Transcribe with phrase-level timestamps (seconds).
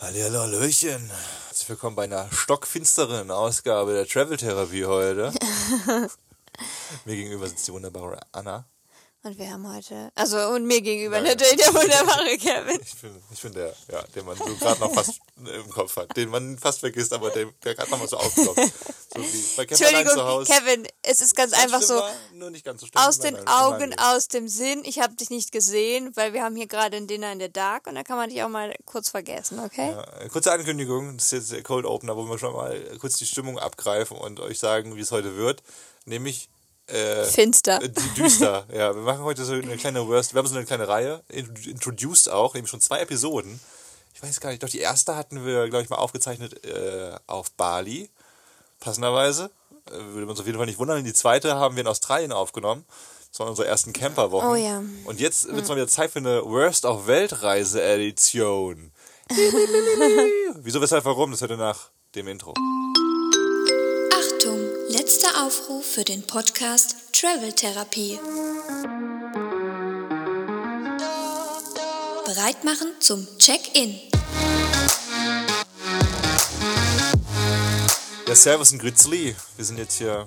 [0.00, 1.10] Hallo, Hallöchen.
[1.48, 5.32] Herzlich willkommen bei einer stockfinsteren Ausgabe der Travel-Therapie heute.
[7.04, 8.64] Mir gegenüber sitzt die wunderbare Anna.
[9.24, 11.36] Und wir haben heute, also und mir gegenüber Nein.
[11.36, 12.80] natürlich der wunderbare Kevin.
[12.80, 16.16] Ich bin, ich bin der, ja, den man so gerade noch fast im Kopf hat,
[16.16, 18.60] den man fast vergisst, aber der, der gerade noch mal so aufploppt.
[19.12, 22.00] So wie bei Entschuldigung, Kevin, es ist ganz einfach so,
[22.34, 24.82] nur nicht ganz so aus den Augen, aus dem Sinn.
[24.84, 27.86] Ich habe dich nicht gesehen, weil wir haben hier gerade ein Dinner in der Dark
[27.86, 29.90] und da kann man dich auch mal kurz vergessen, okay?
[29.90, 33.26] Ja, kurze Ankündigung, das ist jetzt der Cold Opener, wo wir schon mal kurz die
[33.26, 35.62] Stimmung abgreifen und euch sagen, wie es heute wird.
[36.04, 36.48] Nämlich
[36.88, 37.82] äh, Finster.
[37.82, 38.94] Äh, düster, ja.
[38.94, 40.34] Wir machen heute so eine kleine Worst.
[40.34, 43.60] Wir haben so eine kleine Reihe, introduced auch, eben schon zwei Episoden.
[44.14, 47.50] Ich weiß gar nicht, doch die erste hatten wir, glaube ich, mal aufgezeichnet äh, auf
[47.52, 48.10] Bali.
[48.80, 49.50] Passenderweise.
[49.90, 51.04] Äh, würde uns auf jeden Fall nicht wundern.
[51.04, 52.84] Die zweite haben wir in Australien aufgenommen.
[53.30, 54.48] Das war unsere ersten Camperwochen.
[54.48, 54.82] Oh ja.
[55.04, 58.90] Und jetzt wird es mal wieder Zeit für eine Worst of Weltreise Edition.
[60.54, 61.30] Wieso, weshalb, warum?
[61.30, 62.54] Das heute nach dem Intro.
[64.90, 68.18] Letzter Aufruf für den Podcast Travel Therapie.
[72.24, 74.00] Bereit machen zum Check-in.
[78.26, 79.36] Ja, Servus und Grützli.
[79.56, 80.26] Wir sind jetzt hier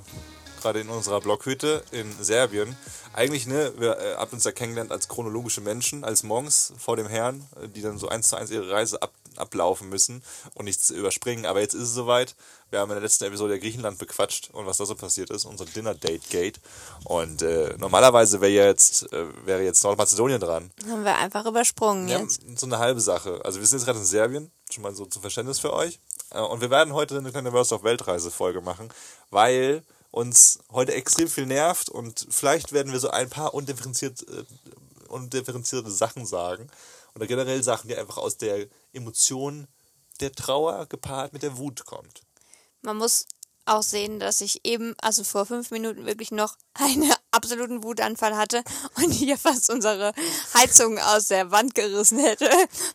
[0.62, 2.76] gerade in unserer Blockhütte in Serbien.
[3.14, 7.08] Eigentlich, ne, wir äh, haben uns ja kennengelernt als chronologische Menschen, als Monks vor dem
[7.08, 10.24] Herrn, äh, die dann so eins zu eins ihre Reise ab, ablaufen müssen
[10.56, 11.46] und nichts überspringen.
[11.46, 12.36] Aber jetzt ist es soweit.
[12.70, 15.66] Wir haben in der letzten Episode Griechenland bequatscht und was da so passiert ist, unser
[15.66, 16.60] Dinner Date Gate.
[17.04, 20.72] Und äh, normalerweise wäre jetzt, äh, wäre jetzt Nordmazedonien dran.
[20.90, 22.42] Haben wir einfach übersprungen ja, jetzt.
[22.56, 23.42] So eine halbe Sache.
[23.44, 26.00] Also wir sind jetzt gerade in Serbien, schon mal so zum Verständnis für euch.
[26.32, 28.90] Äh, und wir werden heute eine kleine Worst of Weltreise Folge machen,
[29.30, 34.44] weil uns heute extrem viel nervt und vielleicht werden wir so ein paar undifferenziert, äh,
[35.08, 36.70] undifferenzierte Sachen sagen
[37.16, 39.68] oder generell Sachen, die einfach aus der Emotion
[40.20, 42.22] der Trauer gepaart mit der Wut kommt.
[42.82, 43.26] Man muss
[43.66, 48.64] auch sehen, dass ich eben, also vor fünf Minuten wirklich noch einen absoluten Wutanfall hatte
[48.96, 50.14] und hier fast unsere
[50.54, 52.50] Heizung aus der Wand gerissen hätte.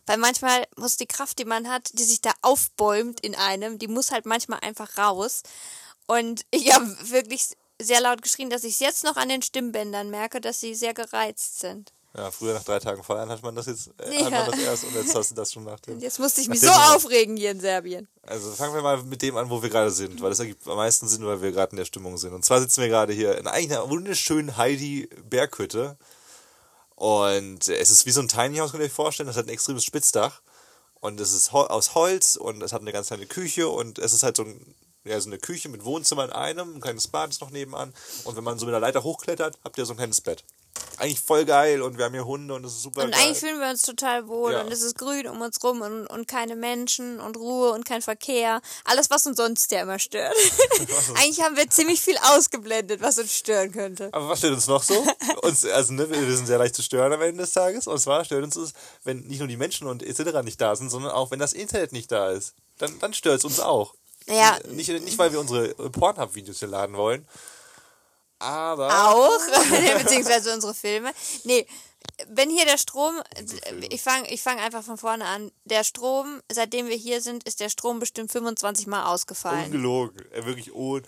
[0.05, 3.87] Weil manchmal muss die Kraft, die man hat, die sich da aufbäumt in einem, die
[3.87, 5.43] muss halt manchmal einfach raus.
[6.07, 10.09] Und ich habe wirklich sehr laut geschrien, dass ich es jetzt noch an den Stimmbändern
[10.09, 11.91] merke, dass sie sehr gereizt sind.
[12.15, 14.25] Ja, früher nach drei Tagen feiern hat man das jetzt, äh, ja.
[14.25, 15.99] hat man das erst und jetzt hast du das schon nach dem.
[15.99, 18.07] Jetzt musste ich mich so aufregen hier in Serbien.
[18.23, 20.77] Also fangen wir mal mit dem an, wo wir gerade sind, weil das ergibt am
[20.77, 22.33] meisten Sinn, weil wir gerade in der Stimmung sind.
[22.33, 25.97] Und zwar sitzen wir gerade hier in einer wunderschönen Heidi-Berghütte.
[26.95, 29.27] Und es ist wie so ein Tiny House, könnt ihr euch vorstellen.
[29.27, 30.41] Das hat ein extremes Spitzdach.
[30.99, 34.23] Und es ist aus Holz und es hat eine ganz kleine Küche und es ist
[34.23, 34.75] halt so ein
[35.07, 37.93] ja, so eine Küche mit Wohnzimmer in einem, ein kleines Bad ist noch nebenan.
[38.23, 40.43] Und wenn man so mit der Leiter hochklettert, habt ihr so ein kleines Bett.
[40.99, 43.19] Eigentlich voll geil und wir haben hier Hunde und es ist super Und geil.
[43.21, 44.61] eigentlich fühlen wir uns total wohl ja.
[44.61, 48.01] und es ist grün um uns rum und, und keine Menschen und Ruhe und kein
[48.01, 48.61] Verkehr.
[48.83, 50.33] Alles, was uns sonst ja immer stört.
[51.15, 54.09] eigentlich haben wir ziemlich viel ausgeblendet, was uns stören könnte.
[54.11, 55.05] Aber was stört uns noch so?
[55.43, 57.85] uns, also ne, wir sind sehr leicht zu stören am Ende des Tages.
[57.85, 58.73] Und zwar stört uns es,
[59.03, 60.43] wenn nicht nur die Menschen und etc.
[60.43, 62.55] nicht da sind, sondern auch wenn das Internet nicht da ist.
[62.79, 63.93] Dann, dann stört es uns auch.
[64.29, 64.57] Ja.
[64.69, 67.25] Nicht, nicht weil wir unsere Pornhub-Videos hier laden wollen,
[68.39, 69.09] aber.
[69.09, 69.39] Auch,
[70.03, 71.11] beziehungsweise unsere Filme.
[71.43, 71.65] Nee,
[72.29, 73.21] wenn hier der Strom,
[73.89, 75.51] ich fange ich fang einfach von vorne an.
[75.65, 79.65] Der Strom, seitdem wir hier sind, ist der Strom bestimmt 25 Mal ausgefallen.
[79.65, 80.25] Ungelogen.
[80.45, 81.07] Wirklich un ja,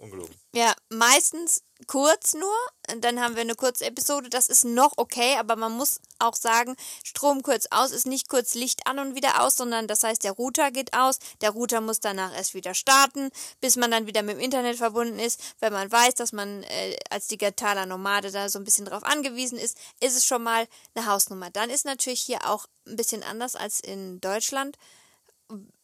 [0.00, 0.34] ungelogen.
[0.52, 2.56] Ja, meistens kurz nur.
[3.00, 4.28] Dann haben wir eine kurze Episode.
[4.28, 6.74] Das ist noch okay, aber man muss auch sagen,
[7.04, 10.32] Strom kurz aus ist nicht kurz Licht an und wieder aus, sondern das heißt, der
[10.32, 11.18] Router geht aus.
[11.40, 15.18] Der Router muss danach erst wieder starten, bis man dann wieder mit dem Internet verbunden
[15.18, 15.40] ist.
[15.60, 19.58] Wenn man weiß, dass man äh, als digitaler Nomade da so ein bisschen drauf angewiesen
[19.58, 21.50] ist, ist es schon mal eine Hausnummer.
[21.50, 24.76] Dann ist natürlich hier auch ein bisschen anders als in Deutschland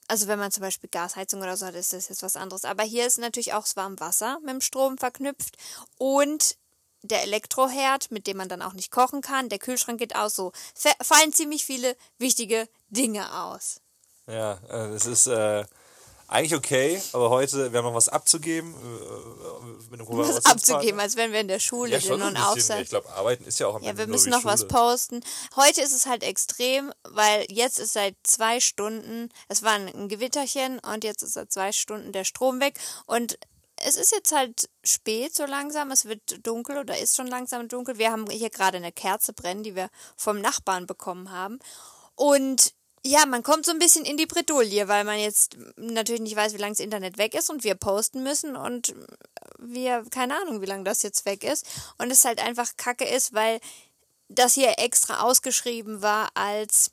[0.08, 2.64] also wenn man zum Beispiel Gasheizung oder so hat, ist das jetzt was anderes.
[2.64, 5.56] Aber hier ist natürlich auch das warme Wasser mit dem Strom verknüpft
[5.98, 6.56] und
[7.02, 9.48] der Elektroherd, mit dem man dann auch nicht kochen kann.
[9.48, 10.34] Der Kühlschrank geht aus.
[10.34, 10.52] So
[11.02, 13.80] fallen ziemlich viele wichtige Dinge aus.
[14.26, 15.64] Ja, äh, es ist äh,
[16.28, 18.74] eigentlich okay, aber heute, wir haben noch was abzugeben.
[18.74, 22.82] Äh, mit dem was abzugeben, als wenn wir in der Schule ja, schon und aufsetzen.
[22.82, 24.54] Ich glaube, arbeiten ist ja auch am Ja, wir müssen noch Schule.
[24.54, 25.20] was posten.
[25.54, 30.80] Heute ist es halt extrem, weil jetzt ist seit zwei Stunden, es war ein Gewitterchen
[30.80, 32.74] und jetzt ist seit zwei Stunden der Strom weg
[33.06, 33.38] und
[33.84, 37.98] es ist jetzt halt spät so langsam, es wird dunkel oder ist schon langsam dunkel.
[37.98, 41.58] Wir haben hier gerade eine Kerze brennen, die wir vom Nachbarn bekommen haben.
[42.14, 42.72] Und
[43.06, 46.54] ja, man kommt so ein bisschen in die Bredouille, weil man jetzt natürlich nicht weiß,
[46.54, 48.94] wie lange das Internet weg ist und wir posten müssen und
[49.58, 51.66] wir, keine Ahnung, wie lange das jetzt weg ist.
[51.98, 53.60] Und es halt einfach kacke ist, weil
[54.28, 56.90] das hier extra ausgeschrieben war als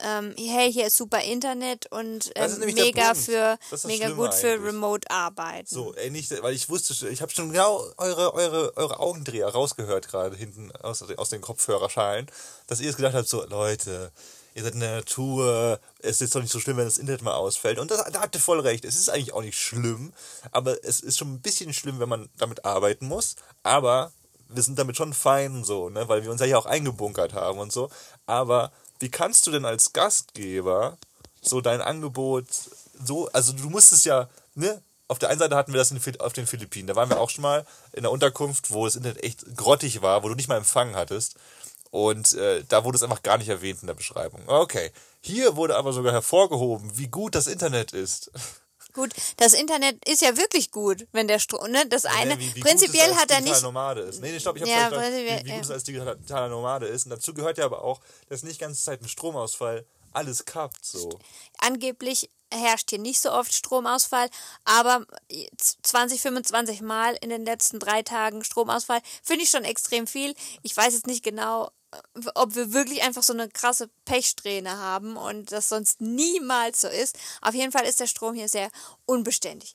[0.00, 4.68] ähm, hey, hier ist super Internet und ähm, mega für mega Schlimme gut für eigentlich.
[4.68, 5.66] Remote Arbeiten.
[5.66, 10.06] So, ey, nicht, weil ich wusste, ich habe schon genau eure, eure, eure Augendreher rausgehört
[10.06, 12.30] gerade hinten aus, aus den Kopfhörerschalen,
[12.68, 14.12] dass ihr jetzt gedacht habt, so, Leute,
[14.54, 17.34] ihr seid in der Natur, es ist doch nicht so schlimm, wenn das Internet mal
[17.34, 17.78] ausfällt.
[17.78, 20.12] Und das, da habt ihr voll recht, es ist eigentlich auch nicht schlimm,
[20.50, 24.12] aber es ist schon ein bisschen schlimm, wenn man damit arbeiten muss, aber
[24.48, 27.58] wir sind damit schon fein so, ne, weil wir uns ja hier auch eingebunkert haben
[27.58, 27.90] und so,
[28.26, 30.96] aber wie kannst du denn als Gastgeber
[31.40, 32.46] so dein Angebot
[33.04, 36.32] so, also du musstest ja, ne, auf der einen Seite hatten wir das in, auf
[36.32, 39.56] den Philippinen, da waren wir auch schon mal in der Unterkunft, wo das Internet echt
[39.56, 41.36] grottig war, wo du nicht mal Empfang hattest
[41.90, 44.40] und äh, da wurde es einfach gar nicht erwähnt in der Beschreibung.
[44.46, 44.90] Okay,
[45.20, 48.30] hier wurde aber sogar hervorgehoben, wie gut das Internet ist.
[48.94, 51.86] Gut, das Internet ist ja wirklich gut, wenn der Strom, ne?
[51.88, 54.20] Das eine, Ne, wie, wie prinzipiell gut es als hat er digitaler nicht, Nomade ist.
[54.20, 55.54] Nee, nee, stopp, ich hab's Ja, verstanden, prinzipiell, wie, wie ja.
[55.56, 57.04] gut es als digitaler Nomade ist.
[57.04, 61.18] Und dazu gehört ja aber auch, dass nicht ganze Zeit ein Stromausfall alles kappt so.
[61.58, 64.30] angeblich herrscht hier nicht so oft Stromausfall,
[64.64, 65.04] aber
[65.58, 70.34] 20, 25 Mal in den letzten drei Tagen Stromausfall finde ich schon extrem viel.
[70.62, 71.70] Ich weiß jetzt nicht genau,
[72.34, 77.18] ob wir wirklich einfach so eine krasse Pechsträhne haben und das sonst niemals so ist.
[77.40, 78.68] Auf jeden Fall ist der Strom hier sehr
[79.06, 79.74] unbeständig.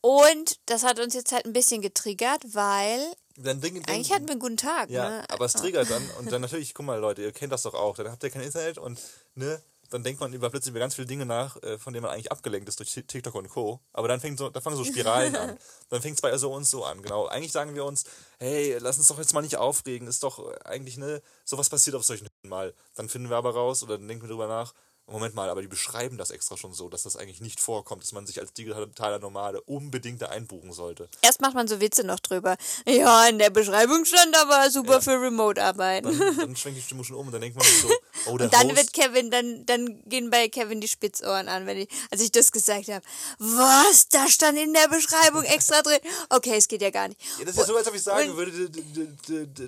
[0.00, 3.00] Und das hat uns jetzt halt ein bisschen getriggert, weil
[3.36, 4.90] Dann Ding, Ding, eigentlich hatten wir einen guten Tag.
[4.90, 5.24] Ja, ne?
[5.28, 7.96] aber es triggert dann und dann natürlich, guck mal Leute, ihr kennt das doch auch,
[7.96, 8.98] dann habt ihr kein Internet und
[9.36, 12.12] ne, dann denkt man über plötzlich über ganz viele Dinge nach, äh, von denen man
[12.12, 13.80] eigentlich abgelenkt ist durch Ti- TikTok und Co.
[13.92, 15.58] Aber dann fängt so, da fangen so Spiralen an.
[15.90, 17.26] Dann fängt es bei so uns so an, genau.
[17.26, 18.04] Eigentlich sagen wir uns,
[18.38, 21.96] hey, lass uns doch jetzt mal nicht aufregen, ist doch äh, eigentlich, ne, sowas passiert
[21.96, 22.74] auf solchen mal.
[22.94, 24.72] Dann finden wir aber raus oder dann denken wir drüber nach,
[25.06, 28.12] Moment mal, aber die beschreiben das extra schon so, dass das eigentlich nicht vorkommt, dass
[28.12, 31.08] man sich als digitaler Nomade unbedingt da einbuchen sollte.
[31.22, 32.56] Erst macht man so Witze noch drüber.
[32.86, 36.18] Ja, in der Beschreibung stand aber super für Remote-Arbeiten.
[36.18, 37.88] Dann, dann schwenkt die Stimmung schon um und dann denkt man so,
[38.26, 41.66] oh, der Und dann Host, wird Kevin, dann, dann gehen bei Kevin die Spitzohren an,
[41.66, 43.04] wenn ich, als ich das gesagt habe.
[43.38, 44.08] Was?
[44.08, 46.00] Da stand in der Beschreibung extra drin.
[46.30, 47.20] Okay, es geht ja gar nicht.
[47.38, 48.52] Ja, das ist ja so, als ob ich sagen würde,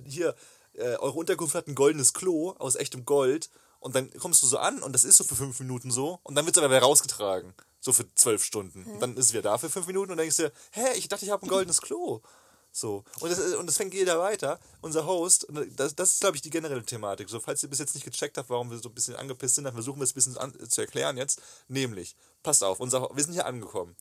[0.08, 0.34] hier,
[0.74, 3.50] äh, eure Unterkunft hat ein goldenes Klo aus echtem Gold
[3.84, 6.34] und dann kommst du so an und das ist so für fünf Minuten so und
[6.34, 7.54] dann wird es aber wieder rausgetragen.
[7.80, 8.84] So für zwölf Stunden.
[8.84, 11.06] Und dann ist es wieder da für fünf Minuten und dann denkst du, hä, ich
[11.08, 12.22] dachte, ich habe ein goldenes Klo.
[12.72, 13.04] So.
[13.20, 14.58] Und das, und das fängt jeder weiter.
[14.80, 17.28] Unser Host, und das, das ist, glaube ich, die generelle Thematik.
[17.28, 19.64] So, falls ihr bis jetzt nicht gecheckt habt, warum wir so ein bisschen angepisst sind,
[19.64, 21.42] dann versuchen wir es ein bisschen an, zu erklären jetzt.
[21.68, 23.94] Nämlich, passt auf, unser, wir sind hier angekommen.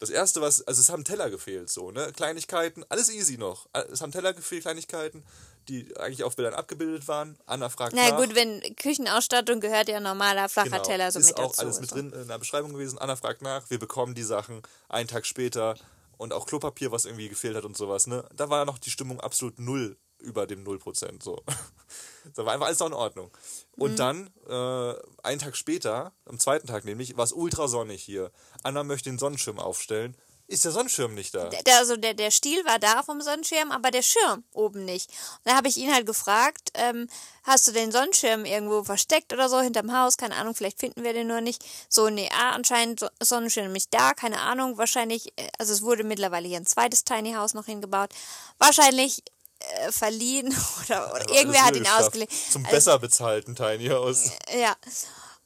[0.00, 2.10] Das erste, was, also es haben Teller gefehlt, so, ne?
[2.12, 3.68] Kleinigkeiten, alles easy noch.
[3.92, 5.22] Es haben Teller gefehlt, Kleinigkeiten,
[5.68, 7.38] die eigentlich auf Bildern abgebildet waren.
[7.46, 8.16] Anna fragt Na nach.
[8.18, 10.82] gut, wenn Küchenausstattung gehört ja normaler flacher Genau.
[10.82, 11.60] Teller so ist mit auch dazu.
[11.60, 12.98] alles mit drin in der Beschreibung gewesen.
[12.98, 15.76] Anna fragt nach, wir bekommen die Sachen einen Tag später
[16.16, 18.24] und auch Klopapier, was irgendwie gefehlt hat und sowas, ne?
[18.34, 21.42] Da war noch die Stimmung absolut null über dem 0%, so.
[22.34, 23.30] da war einfach alles noch in Ordnung.
[23.76, 23.96] Und Mhm.
[23.96, 28.30] dann, äh, einen Tag später, am zweiten Tag nämlich, war es ultra sonnig hier.
[28.62, 30.14] Anna möchte den Sonnenschirm aufstellen.
[30.50, 31.44] Ist der Sonnenschirm nicht da?
[31.48, 35.08] Der, also der, der Stiel war da vom Sonnenschirm, aber der Schirm oben nicht.
[35.10, 37.06] Und da habe ich ihn halt gefragt, ähm,
[37.44, 40.16] hast du den Sonnenschirm irgendwo versteckt oder so hinterm Haus?
[40.16, 41.64] Keine Ahnung, vielleicht finden wir den nur nicht.
[41.88, 44.76] So, nee, ah, anscheinend so- Sonnenschirm nicht da, keine Ahnung.
[44.76, 48.10] Wahrscheinlich, äh, also es wurde mittlerweile hier ein zweites Tiny House noch hingebaut.
[48.58, 49.22] Wahrscheinlich
[49.60, 50.48] äh, verliehen
[50.84, 52.06] oder, oder irgendwer hat ihn geschafft.
[52.06, 52.32] ausgelegt.
[52.50, 54.32] Zum Also- besser bezahlten Tiny House.
[54.52, 54.74] ja.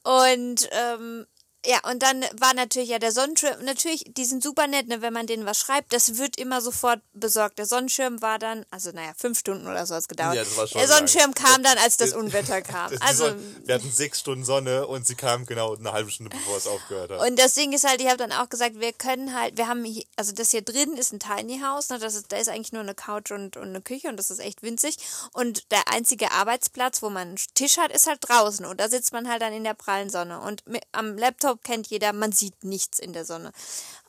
[0.03, 1.25] Und ähm,
[1.65, 5.13] ja, und dann war natürlich ja der Sonnenschirm, natürlich, die sind super nett, ne, wenn
[5.13, 7.57] man denen was schreibt, das wird immer sofort besorgt.
[7.59, 10.35] Der Sonnenschirm war dann, also naja, fünf Stunden oder so hat es gedauert.
[10.35, 11.33] Ja, das war schon der Sonnenschirm lang.
[11.35, 12.91] kam dann, als das Unwetter kam.
[12.91, 16.35] Das- Also, Sonne- wir hatten sechs Stunden Sonne und sie kam genau eine halbe Stunde,
[16.35, 17.19] bevor es aufgehört hat.
[17.27, 19.83] und das Ding ist halt, ich habe dann auch gesagt, wir können halt, wir haben
[19.83, 22.73] hier, also das hier drin ist ein Tiny House, ne, das ist, da ist eigentlich
[22.73, 24.97] nur eine Couch und, und eine Küche und das ist echt winzig.
[25.33, 29.13] Und der einzige Arbeitsplatz, wo man einen Tisch hat, ist halt draußen und da sitzt
[29.13, 30.39] man halt dann in der prallen Sonne.
[30.41, 33.51] Und mit, am Laptop kennt jeder, man sieht nichts in der Sonne.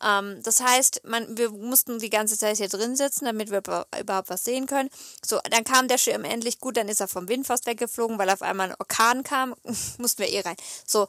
[0.02, 3.86] Ähm, das heißt, man, wir mussten die ganze Zeit hier drin sitzen, damit wir über-
[3.98, 4.90] überhaupt was sehen können.
[5.24, 8.30] So, dann kam der Schirm endlich gut, dann ist er vom Wind fast weggeflogen, weil
[8.30, 9.54] auf einmal ein Orkan kam,
[9.98, 10.56] mussten wir eh rein.
[10.86, 11.06] So,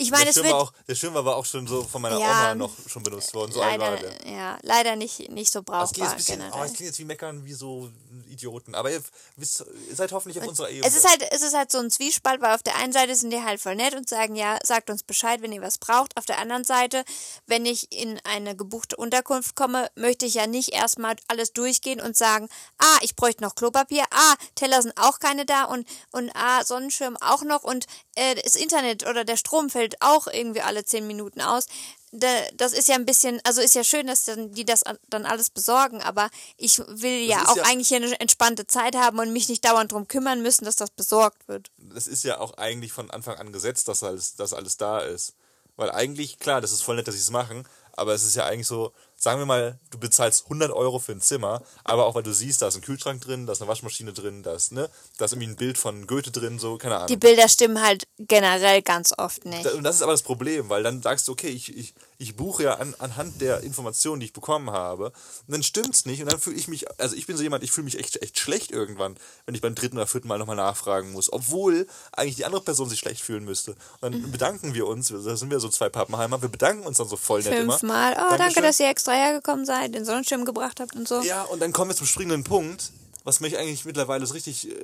[0.00, 1.82] ich meine, der, es Schirm wird war auch, der Schirm war aber auch schon so
[1.84, 2.26] von meiner Ja.
[2.26, 3.52] Oma noch schon benutzt worden.
[3.52, 4.32] So leider, der.
[4.32, 7.04] ja, leider nicht, nicht so Das klingt jetzt brauchbar ein bisschen, oh, klingt jetzt wie
[7.04, 7.90] meckern, wie so
[8.30, 8.74] Idioten.
[8.74, 9.02] Aber ihr,
[9.36, 10.86] wisst, ihr seid hoffentlich auf unserer Ebene.
[10.86, 13.30] Es ist halt, es ist halt so ein Zwiespalt, weil auf der einen Seite sind
[13.30, 16.16] die halt voll nett und sagen, ja, sagt uns Bescheid, wenn ihr was braucht.
[16.16, 17.04] Auf der anderen Seite,
[17.46, 22.16] wenn ich in eine gebuchte Unterkunft komme, möchte ich ja nicht erstmal alles durchgehen und
[22.16, 26.64] sagen, ah, ich bräuchte noch Klopapier, ah, Teller sind auch keine da und, und ah,
[26.64, 27.86] Sonnenschirm auch noch und
[28.20, 31.66] äh, das Internet oder der Strom fällt auch irgendwie alle zehn Minuten aus.
[32.12, 35.26] Da, das ist ja ein bisschen, also ist ja schön, dass dann, die das dann
[35.26, 39.48] alles besorgen, aber ich will ja auch ja- eigentlich eine entspannte Zeit haben und mich
[39.48, 41.70] nicht dauernd drum kümmern müssen, dass das besorgt wird.
[41.78, 45.34] das ist ja auch eigentlich von Anfang an gesetzt, dass alles, dass alles da ist.
[45.76, 48.44] Weil eigentlich, klar, das ist voll nett, dass sie es machen, aber es ist ja
[48.44, 52.22] eigentlich so, sagen wir mal, du bezahlst 100 Euro für ein Zimmer, aber auch weil
[52.22, 54.88] du siehst, da ist ein Kühlschrank drin, da ist eine Waschmaschine drin, da ist, ne,
[55.18, 57.08] da ist irgendwie ein Bild von Goethe drin, so, keine Ahnung.
[57.08, 59.66] Die Bilder stimmen halt generell ganz oft nicht.
[59.66, 62.62] Und das ist aber das Problem, weil dann sagst du, okay, ich, ich, ich buche
[62.62, 65.12] ja an, anhand der Informationen, die ich bekommen habe, und
[65.48, 67.84] dann stimmt's nicht und dann fühle ich mich, also ich bin so jemand, ich fühle
[67.84, 71.30] mich echt, echt schlecht irgendwann, wenn ich beim dritten oder vierten Mal nochmal nachfragen muss,
[71.30, 73.72] obwohl eigentlich die andere Person sich schlecht fühlen müsste.
[74.00, 77.08] Und dann bedanken wir uns, da sind wir so zwei Pappenheimer, wir bedanken uns dann
[77.08, 77.78] so voll nett immer.
[77.78, 78.12] Fünfmal.
[78.12, 78.62] Oh, danke, Dankeschön.
[78.62, 81.22] dass ihr extra hergekommen seid, den Sonnenschirm gebracht habt und so.
[81.22, 82.92] Ja, und dann kommen wir zum springenden Punkt,
[83.24, 84.74] was mich eigentlich mittlerweile so richtig äh,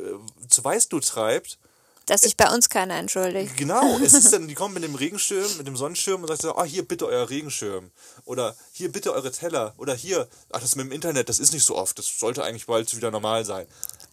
[0.48, 1.58] zu Weißblut treibt.
[2.06, 3.56] Dass sich bei uns keiner entschuldigt.
[3.56, 6.54] Genau, es ist dann, die kommen mit dem Regenschirm, mit dem Sonnenschirm und sagt so,
[6.54, 7.90] ah, hier bitte euer Regenschirm.
[8.24, 9.74] Oder hier bitte eure Teller.
[9.76, 11.98] Oder hier, ach, das mit dem Internet, das ist nicht so oft.
[11.98, 13.66] Das sollte eigentlich bald wieder normal sein.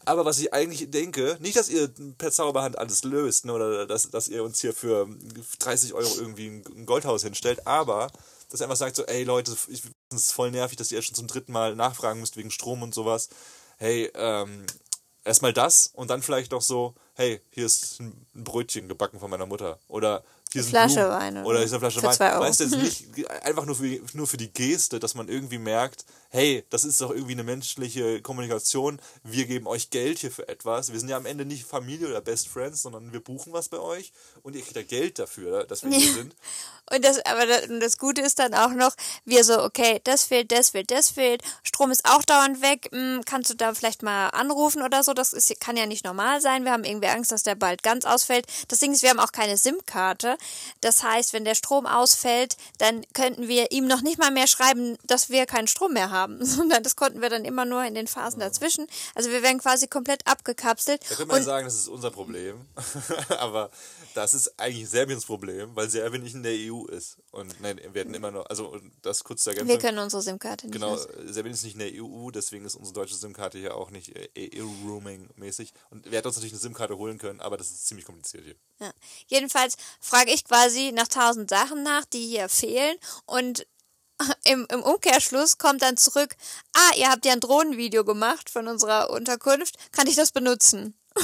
[0.05, 4.09] Aber was ich eigentlich denke, nicht, dass ihr per Zauberhand alles löst, ne, oder dass,
[4.09, 5.07] dass ihr uns hier für
[5.59, 8.11] 30 Euro irgendwie ein Goldhaus hinstellt, aber
[8.53, 11.15] dass ihr einfach sagt so, ey Leute, ich finde es voll nervig, dass ihr schon
[11.15, 13.29] zum dritten Mal nachfragen müsst wegen Strom und sowas.
[13.77, 14.67] Hey, ähm,
[15.23, 19.47] erstmal das und dann vielleicht noch so, hey, hier ist ein Brötchen gebacken von meiner
[19.47, 19.79] Mutter.
[19.87, 21.09] Oder hier Eine sind Flasche Blumen.
[21.09, 22.15] Wein oder Oder hier ist eine Flasche für Wein.
[22.15, 22.43] zwei Euro.
[22.43, 22.77] Weißt du, jetzt
[23.15, 26.99] nicht einfach nur für, nur für die Geste, dass man irgendwie merkt, hey, das ist
[26.99, 28.99] doch irgendwie eine menschliche Kommunikation.
[29.23, 30.91] Wir geben euch Geld hier für etwas.
[30.91, 33.77] Wir sind ja am Ende nicht Familie oder Best Friends, sondern wir buchen was bei
[33.77, 34.11] euch
[34.41, 36.35] und ihr kriegt ja Geld dafür, dass wir hier sind.
[36.91, 38.93] Und das, aber das, und das Gute ist dann auch noch,
[39.25, 43.21] wir so, okay, das fehlt, das fehlt, das fehlt, Strom ist auch dauernd weg, hm,
[43.25, 45.13] kannst du da vielleicht mal anrufen oder so?
[45.13, 46.65] Das ist, kann ja nicht normal sein.
[46.65, 48.47] Wir haben irgendwie Angst, dass der bald ganz ausfällt.
[48.67, 50.37] Das Ding ist, wir haben auch keine SIM-Karte.
[50.81, 54.97] Das heißt, wenn der Strom ausfällt, dann könnten wir ihm noch nicht mal mehr schreiben,
[55.05, 58.07] dass wir keinen Strom mehr haben, sondern das konnten wir dann immer nur in den
[58.07, 58.87] Phasen dazwischen.
[59.15, 61.01] Also wir werden quasi komplett abgekapselt.
[61.03, 62.65] Da könnte man Und sagen, das ist unser Problem.
[63.37, 63.69] Aber
[64.13, 67.17] das ist eigentlich Serbiens Problem, weil Serbien nicht in der EU ist.
[67.31, 70.73] Und nein, wir hatten immer noch, also das kurz zur wir können unsere SIM-Karte nicht
[70.73, 70.97] Genau.
[71.25, 74.61] Serbien ist nicht in der EU, deswegen ist unsere deutsche SIM-Karte hier auch nicht äh,
[74.61, 75.73] EU-Roaming-mäßig.
[75.89, 78.55] Und wir hätten uns natürlich eine SIM-Karte holen können, aber das ist ziemlich kompliziert hier.
[78.79, 78.91] Ja.
[79.27, 83.65] Jedenfalls frage ich quasi nach tausend Sachen nach, die hier fehlen und
[84.45, 86.35] im, im Umkehrschluss kommt dann zurück,
[86.75, 90.97] ah, ihr habt ja ein Drohnenvideo gemacht von unserer Unterkunft, kann ich das benutzen?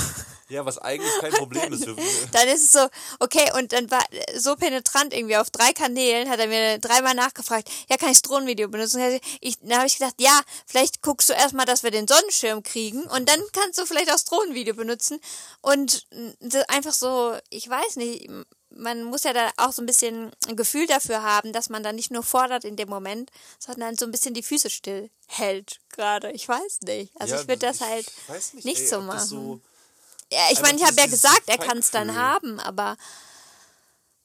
[0.50, 1.86] Ja, was eigentlich kein Problem ist.
[1.86, 1.96] Wir,
[2.32, 2.88] Dann ist es so,
[3.20, 4.04] okay, und dann war
[4.36, 8.24] so penetrant irgendwie auf drei Kanälen, hat er mir dreimal nachgefragt, ja, kann ich das
[8.24, 9.20] Drohnenvideo benutzen?
[9.42, 13.04] Ich, dann habe ich gedacht, ja, vielleicht guckst du erstmal, dass wir den Sonnenschirm kriegen
[13.04, 15.20] und dann kannst du vielleicht auch das Drohnenvideo benutzen.
[15.62, 16.08] Und
[16.68, 18.28] einfach so, ich weiß nicht,
[18.80, 21.92] man muss ja da auch so ein bisschen ein Gefühl dafür haben, dass man da
[21.94, 26.32] nicht nur fordert in dem Moment, sondern so ein bisschen die Füße still hält gerade.
[26.32, 27.12] Ich weiß nicht.
[27.20, 28.12] Also Ja, ich würde das ich halt
[28.54, 29.28] nicht, nicht ey, so machen.
[29.28, 29.60] so-
[30.32, 32.98] ja, ich meine, ich habe ja gesagt, er kann es dann haben, aber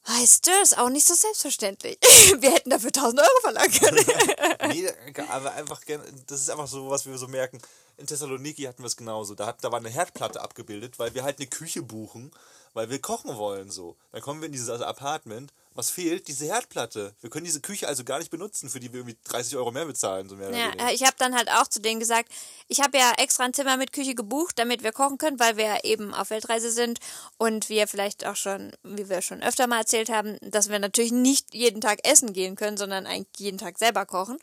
[0.05, 1.97] weißt du, ist auch nicht so selbstverständlich.
[2.39, 4.05] Wir hätten dafür 1000 Euro verlangen können.
[4.71, 4.87] nee,
[5.29, 7.59] aber einfach gerne, das ist einfach so, was wir so merken.
[7.97, 9.35] In Thessaloniki hatten wir es genauso.
[9.35, 12.29] Da, hat, da war eine Herdplatte abgebildet, weil wir halt eine Küche buchen,
[12.75, 13.95] weil wir kochen wollen so.
[14.11, 15.51] Dann kommen wir in dieses Apartment.
[15.73, 16.27] Was fehlt?
[16.27, 17.15] Diese Herdplatte.
[17.21, 19.85] Wir können diese Küche also gar nicht benutzen, für die wir irgendwie 30 Euro mehr
[19.85, 20.29] bezahlen.
[20.29, 22.29] So mehr ja, äh, ich habe dann halt auch zu denen gesagt,
[22.67, 25.83] ich habe ja extra ein Zimmer mit Küche gebucht, damit wir kochen können, weil wir
[25.83, 26.99] eben auf Weltreise sind
[27.37, 31.11] und wir vielleicht auch schon, wie wir schon öfter mal erzählt haben, dass wir natürlich
[31.11, 34.37] nicht jeden Tag essen gehen können, sondern eigentlich jeden Tag selber kochen.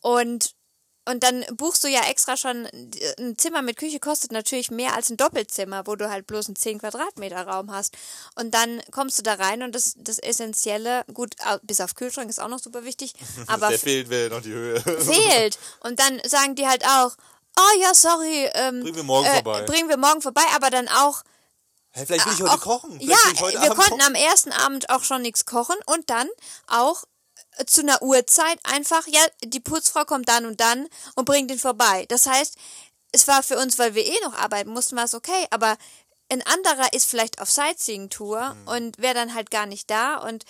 [0.00, 0.54] Und
[1.06, 2.66] und dann buchst du ja extra schon,
[3.18, 6.56] ein Zimmer mit Küche kostet natürlich mehr als ein Doppelzimmer, wo du halt bloß einen
[6.56, 7.94] 10 Quadratmeter Raum hast.
[8.36, 12.40] Und dann kommst du da rein und das, das Essentielle, gut, bis auf Kühlschrank ist
[12.40, 13.12] auch noch super wichtig,
[13.46, 14.80] aber Der fehlt wäre noch die Höhe.
[15.00, 15.58] fehlt.
[15.80, 17.12] Und dann sagen die halt auch,
[17.58, 19.62] oh ja, sorry, ähm, Bringen wir morgen äh, vorbei.
[19.62, 21.22] Bringen wir morgen vorbei, aber dann auch,
[21.96, 22.98] Hey, vielleicht will ich heute auch kochen.
[22.98, 24.02] Vielleicht ja, wir Abend konnten kochen.
[24.02, 26.28] am ersten Abend auch schon nichts kochen und dann
[26.66, 27.06] auch äh,
[27.66, 32.06] zu einer Uhrzeit einfach, ja, die Putzfrau kommt dann und dann und bringt ihn vorbei.
[32.08, 32.56] Das heißt,
[33.12, 35.76] es war für uns, weil wir eh noch arbeiten mussten, war es okay, aber
[36.30, 40.44] ein anderer ist vielleicht auf Sightseeing-Tour und wäre dann halt gar nicht da und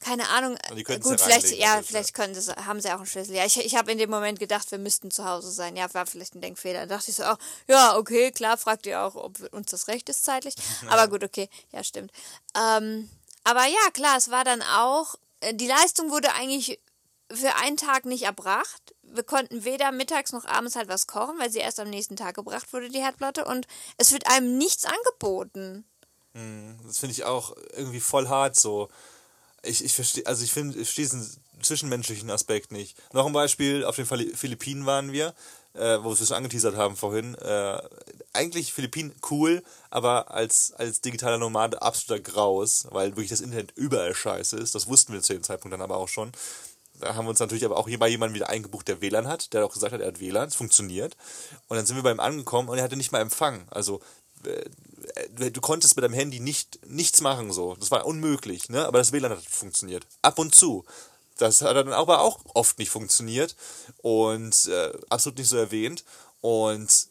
[0.00, 2.96] keine Ahnung, Und die gut, ja vielleicht, ja, also, vielleicht können sie, haben sie auch
[2.96, 3.36] einen Schlüssel.
[3.36, 5.76] Ja, ich, ich habe in dem Moment gedacht, wir müssten zu Hause sein.
[5.76, 6.86] Ja, war vielleicht ein Denkfehler.
[6.86, 7.36] Da dachte ich so, oh,
[7.68, 10.54] ja, okay, klar, fragt ihr auch, ob uns das recht ist zeitlich.
[10.88, 12.12] Aber gut, okay, ja, stimmt.
[12.56, 13.10] Ähm,
[13.42, 15.14] aber ja, klar, es war dann auch,
[15.52, 16.80] die Leistung wurde eigentlich
[17.32, 18.94] für einen Tag nicht erbracht.
[19.02, 22.34] Wir konnten weder mittags noch abends halt was kochen, weil sie erst am nächsten Tag
[22.34, 23.44] gebracht wurde, die Herdplatte.
[23.44, 23.66] Und
[23.98, 25.84] es wird einem nichts angeboten.
[26.86, 28.88] Das finde ich auch irgendwie voll hart so.
[29.62, 32.96] Ich, ich verstehe, also ich finde, ich verstehe diesen zwischenmenschlichen Aspekt nicht.
[33.12, 35.34] Noch ein Beispiel, auf den Phili- Philippinen waren wir,
[35.74, 37.34] äh, wo wir es angeteasert haben vorhin.
[37.36, 37.80] Äh,
[38.32, 44.14] eigentlich Philippinen cool, aber als, als digitaler Nomade absoluter Graus, weil wirklich das Internet überall
[44.14, 44.74] scheiße ist.
[44.74, 46.32] Das wussten wir zu dem Zeitpunkt dann aber auch schon.
[47.00, 49.52] Da haben wir uns natürlich aber auch hier bei jemandem wieder eingebucht, der WLAN hat,
[49.52, 51.16] der auch gesagt hat, er hat WLAN, es funktioniert.
[51.68, 53.66] Und dann sind wir bei ihm angekommen und er hatte nicht mal Empfang.
[53.70, 54.00] Also
[54.44, 57.74] äh, du konntest mit deinem Handy nicht nichts machen so.
[57.76, 58.86] Das war unmöglich, ne?
[58.86, 60.06] Aber das WLAN hat funktioniert.
[60.22, 60.84] Ab und zu.
[61.40, 63.56] Das hat dann aber auch oft nicht funktioniert
[63.98, 66.04] und äh, absolut nicht so erwähnt.
[66.40, 67.10] Und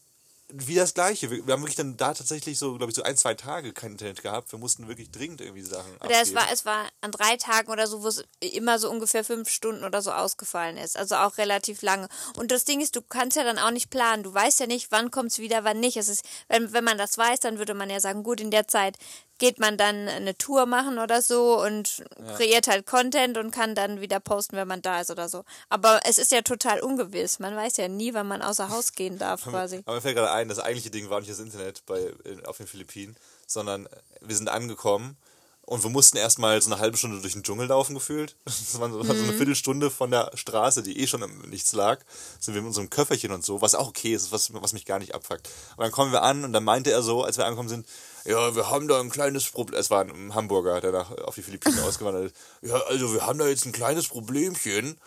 [0.52, 1.30] wie das Gleiche.
[1.30, 3.92] Wir, wir haben wirklich dann da tatsächlich so, glaube ich, so ein, zwei Tage kein
[3.92, 4.52] Internet gehabt.
[4.52, 7.86] Wir mussten wirklich dringend irgendwie Sachen Oder es war, es war an drei Tagen oder
[7.86, 10.98] so, wo es immer so ungefähr fünf Stunden oder so ausgefallen ist.
[10.98, 12.08] Also auch relativ lange.
[12.36, 14.24] Und das Ding ist, du kannst ja dann auch nicht planen.
[14.24, 15.98] Du weißt ja nicht, wann kommt es wieder, wann nicht.
[15.98, 18.68] Es ist, wenn, wenn man das weiß, dann würde man ja sagen, gut, in der
[18.68, 18.98] Zeit
[19.40, 22.04] geht man dann eine Tour machen oder so und
[22.38, 25.44] kreiert halt Content und kann dann wieder posten, wenn man da ist oder so.
[25.70, 27.40] Aber es ist ja total ungewiss.
[27.40, 29.82] Man weiß ja nie, wann man außer Haus gehen darf, quasi.
[29.86, 32.14] Aber mir fällt gerade ein, das eigentliche Ding war nicht das Internet bei,
[32.46, 33.16] auf den Philippinen,
[33.48, 33.90] sondern
[34.22, 35.18] wir sind angekommen
[35.62, 38.36] und wir mussten erstmal so eine halbe Stunde durch den Dschungel laufen gefühlt.
[38.46, 39.24] Das war so, so Mhm.
[39.24, 42.00] eine Viertelstunde von der Straße, die eh schon im Nichts lag.
[42.40, 45.00] Sind wir mit unserem Köfferchen und so, was auch okay ist, was, was mich gar
[45.00, 45.48] nicht abfuckt.
[45.78, 47.88] Und dann kommen wir an und dann meinte er so, als wir angekommen sind,
[48.26, 49.80] ja, wir haben da ein kleines Problem.
[49.80, 52.36] Es war ein Hamburger, der nach, auf die Philippinen ausgewandert ist.
[52.62, 55.00] Ja, also wir haben da jetzt ein kleines Problemchen.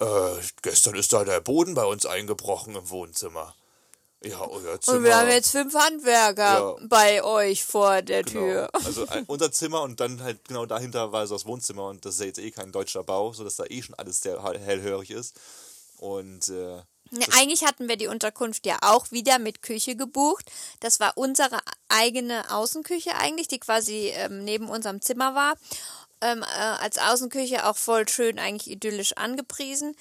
[0.00, 0.04] Äh,
[0.62, 3.54] gestern ist da der Boden bei uns eingebrochen im Wohnzimmer.
[4.24, 4.96] Ja, euer Zimmer.
[4.98, 6.76] Und wir haben jetzt fünf Handwerker Ja.
[6.88, 8.40] bei euch vor der Genau.
[8.40, 8.68] Tür.
[8.72, 12.14] Also ein, unser Zimmer und dann halt genau dahinter war so das Wohnzimmer und das
[12.14, 15.10] ist ja jetzt eh kein deutscher Bau, sodass da eh schon alles sehr hell- hellhörig
[15.10, 15.38] ist.
[15.98, 16.80] Und äh,
[17.16, 20.50] Ne, eigentlich hatten wir die Unterkunft ja auch wieder mit Küche gebucht.
[20.80, 25.54] Das war unsere eigene Außenküche eigentlich, die quasi ähm, neben unserem Zimmer war.
[26.20, 29.94] Ähm, äh, als Außenküche auch voll schön eigentlich idyllisch angepriesen.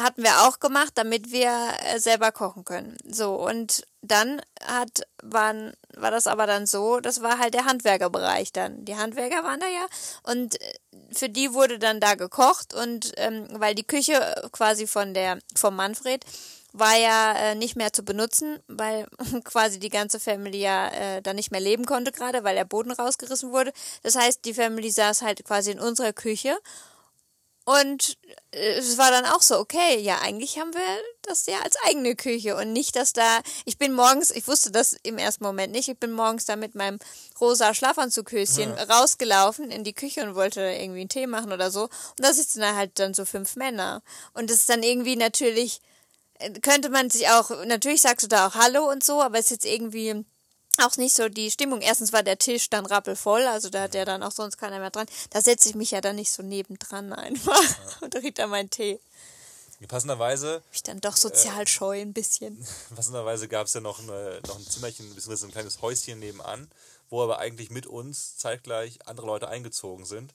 [0.00, 1.52] Hatten wir auch gemacht, damit wir
[1.84, 2.96] äh, selber kochen können.
[3.04, 8.52] So, und dann hat, waren, war das aber dann so, das war halt der Handwerkerbereich
[8.52, 8.84] dann.
[8.84, 9.86] Die Handwerker waren da ja
[10.22, 10.74] und äh,
[11.12, 15.76] für die wurde dann da gekocht und ähm, weil die Küche quasi von der, vom
[15.76, 16.24] Manfred
[16.78, 19.06] war ja äh, nicht mehr zu benutzen, weil
[19.44, 22.92] quasi die ganze Family ja äh, da nicht mehr leben konnte gerade, weil der Boden
[22.92, 23.72] rausgerissen wurde.
[24.02, 26.56] Das heißt, die Family saß halt quasi in unserer Küche.
[27.68, 28.16] Und
[28.52, 30.80] äh, es war dann auch so, okay, ja, eigentlich haben wir
[31.22, 34.94] das ja als eigene Küche und nicht, dass da, ich bin morgens, ich wusste das
[35.02, 37.00] im ersten Moment nicht, ich bin morgens da mit meinem
[37.40, 41.84] rosa Schlafanzughöschen rausgelaufen in die Küche und wollte irgendwie einen Tee machen oder so.
[41.84, 44.00] Und da sitzen da halt dann so fünf Männer.
[44.32, 45.80] Und das ist dann irgendwie natürlich,
[46.62, 49.50] könnte man sich auch, natürlich sagst du da auch Hallo und so, aber es ist
[49.50, 50.24] jetzt irgendwie
[50.78, 51.80] auch nicht so die Stimmung.
[51.80, 54.90] Erstens war der Tisch dann rappelvoll, also da hat ja dann auch sonst keiner mehr
[54.90, 55.06] dran.
[55.30, 57.62] Da setze ich mich ja dann nicht so nebendran einfach
[58.00, 58.98] und trinke da meinen Tee.
[59.88, 62.64] passenderweise, Ich dann doch sozial scheu ein bisschen.
[62.94, 66.70] passenderweise gab es ja noch, eine, noch ein Zimmerchen, beziehungsweise ein kleines Häuschen nebenan,
[67.08, 70.34] wo aber eigentlich mit uns zeitgleich andere Leute eingezogen sind.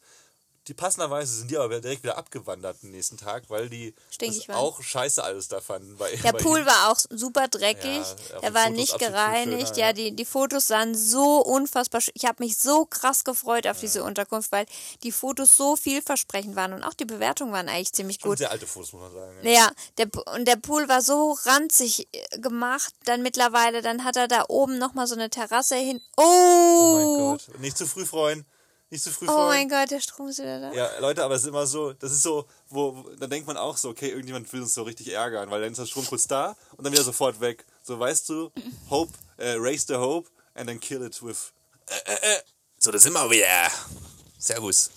[0.67, 4.55] Die passenderweise sind die aber direkt wieder abgewandert am nächsten Tag, weil die Stinkig das
[4.55, 5.97] auch scheiße alles da fanden.
[5.97, 6.67] Bei, Der bei Pool ihnen.
[6.67, 7.83] war auch super dreckig.
[8.29, 9.67] Ja, den war Fotos nicht gereinigt.
[9.69, 9.93] schöner, ja, ja.
[9.93, 12.13] die, die Fotos sahen so unfassbar schön.
[12.15, 14.67] Ich habe mich so krass gefreut auf diese Unterkunft, weil
[15.01, 18.37] die Fotos so vielversprechend waren und auch die Bewertungen waren eigentlich ziemlich gut.
[18.37, 19.37] sehr alte Fotos, muss man sagen.
[19.41, 19.51] Ja.
[19.51, 24.27] Ja, der, und der Pool war so ranzig äh, gemacht, dann mittlerweile, dann hat er
[24.27, 26.01] da oben nochmal so eine Terrasse hin.
[26.17, 26.21] Oh!
[26.23, 27.59] Oh mein Gott.
[27.59, 28.45] Nicht zu früh freuen.
[28.91, 30.73] Nicht zu früh Oh mein Gott, der Strom ist wieder da.
[30.73, 33.55] Ja, Leute, aber es ist immer so, das ist so, wo, wo da denkt man
[33.55, 36.27] auch so, okay, irgendjemand will uns so richtig ärgern, weil dann ist der Strom kurz
[36.27, 37.65] da und dann wieder sofort weg.
[37.83, 38.51] So, weißt du,
[38.89, 41.53] Hope, äh, raise the hope and then kill it with.
[41.87, 42.41] Äh, äh, äh.
[42.79, 43.71] So, da sind wir wieder.
[44.37, 44.91] Servus.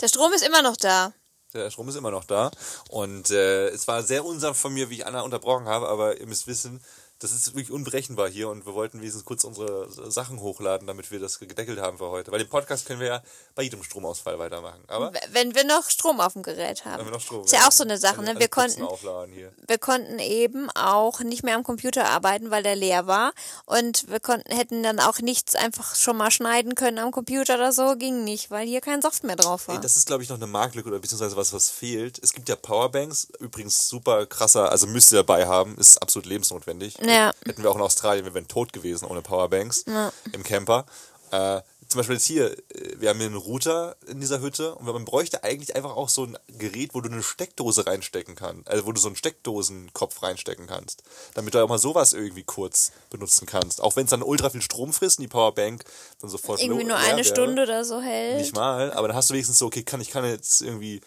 [0.00, 1.12] Der Strom ist immer noch da.
[1.52, 2.50] Der Strom ist immer noch da.
[2.88, 6.26] Und äh, es war sehr unsanft von mir, wie ich Anna unterbrochen habe, aber ihr
[6.26, 6.82] müsst wissen,
[7.20, 11.20] das ist wirklich unberechenbar hier und wir wollten wenigstens kurz unsere Sachen hochladen, damit wir
[11.20, 12.32] das gedeckelt haben für heute.
[12.32, 13.22] Weil den Podcast können wir ja
[13.54, 14.82] bei jedem Stromausfall weitermachen.
[14.88, 16.98] Aber Wenn wir noch Strom auf dem Gerät haben.
[16.98, 18.38] wenn wir noch Strom ist ja auch so eine Sache, ne?
[18.38, 23.32] Wir konnten, wir konnten eben auch nicht mehr am Computer arbeiten, weil der leer war.
[23.64, 27.72] Und wir konnten, hätten dann auch nichts einfach schon mal schneiden können am Computer oder
[27.72, 27.96] so.
[27.96, 29.76] Ging nicht, weil hier kein Soft mehr drauf war.
[29.76, 32.18] Ey, das ist, glaube ich, noch eine Marktlücke oder beziehungsweise was, was fehlt.
[32.22, 36.96] Es gibt ja Powerbanks, übrigens super krasser, also müsst ihr dabei haben, ist absolut lebensnotwendig.
[37.04, 37.32] Ja.
[37.44, 39.84] Hätten wir auch in Australien, wir wären tot gewesen ohne Powerbanks
[40.32, 40.86] im Camper.
[41.30, 44.86] Äh, zum Beispiel jetzt hier, äh, wir haben hier einen Router in dieser Hütte und
[44.86, 48.86] man bräuchte eigentlich einfach auch so ein Gerät, wo du eine Steckdose reinstecken kannst, also
[48.86, 51.02] wo du so einen Steckdosenkopf reinstecken kannst,
[51.34, 53.80] damit du auch mal sowas irgendwie kurz benutzen kannst.
[53.80, 55.84] Auch wenn es dann ultra viel Strom frisst und die Powerbank
[56.20, 57.24] dann sofort Irgendwie nur eine wäre.
[57.24, 58.38] Stunde oder so hält.
[58.38, 61.00] Nicht mal, aber dann hast du wenigstens so, okay, kann ich kann jetzt irgendwie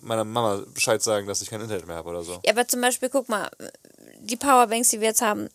[0.00, 2.40] meiner Mama Bescheid sagen, dass ich kein Internet mehr habe oder so.
[2.44, 3.50] Ja, aber zum Beispiel, guck mal,
[4.20, 5.48] die Powerbanks, die wir jetzt haben,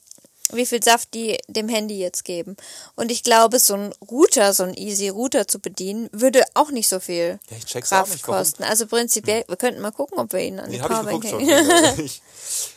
[0.53, 2.55] wie viel Saft die dem Handy jetzt geben.
[2.95, 6.87] Und ich glaube, so ein Router, so ein Easy Router zu bedienen, würde auch nicht
[6.87, 8.39] so viel Ja, ich check's auch Kraft nicht, warum.
[8.39, 8.63] kosten.
[8.63, 11.23] Also prinzipiell, wir könnten mal gucken, ob wir ihn an Nee, die hab ich Powerbank
[11.23, 11.43] geguckt
[11.97, 12.05] schon.
[12.05, 12.21] Ich,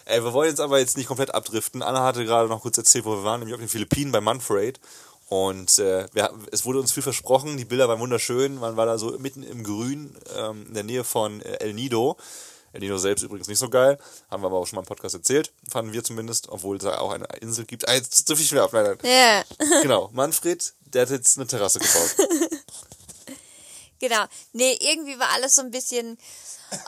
[0.07, 1.83] ey, wir wollen jetzt aber jetzt nicht komplett abdriften.
[1.83, 4.81] Anna hatte gerade noch kurz erzählt, wo wir waren, nämlich auf den Philippinen bei Manfred.
[5.31, 8.57] Und äh, wir, es wurde uns viel versprochen, die Bilder waren wunderschön.
[8.57, 12.16] Man war da so mitten im Grün, ähm, in der Nähe von äh, El Nido.
[12.73, 13.97] El Nido selbst übrigens nicht so geil,
[14.29, 16.99] haben wir aber auch schon mal im Podcast erzählt, fanden wir zumindest, obwohl es da
[16.99, 17.88] auch eine Insel gibt.
[17.88, 18.99] Ah, jetzt zu viel schwer auf, nein, nein.
[19.05, 19.45] Ja,
[19.83, 22.16] Genau, Manfred, der hat jetzt eine Terrasse gebaut.
[24.01, 24.25] genau.
[24.53, 26.19] Nee, irgendwie war alles so ein bisschen,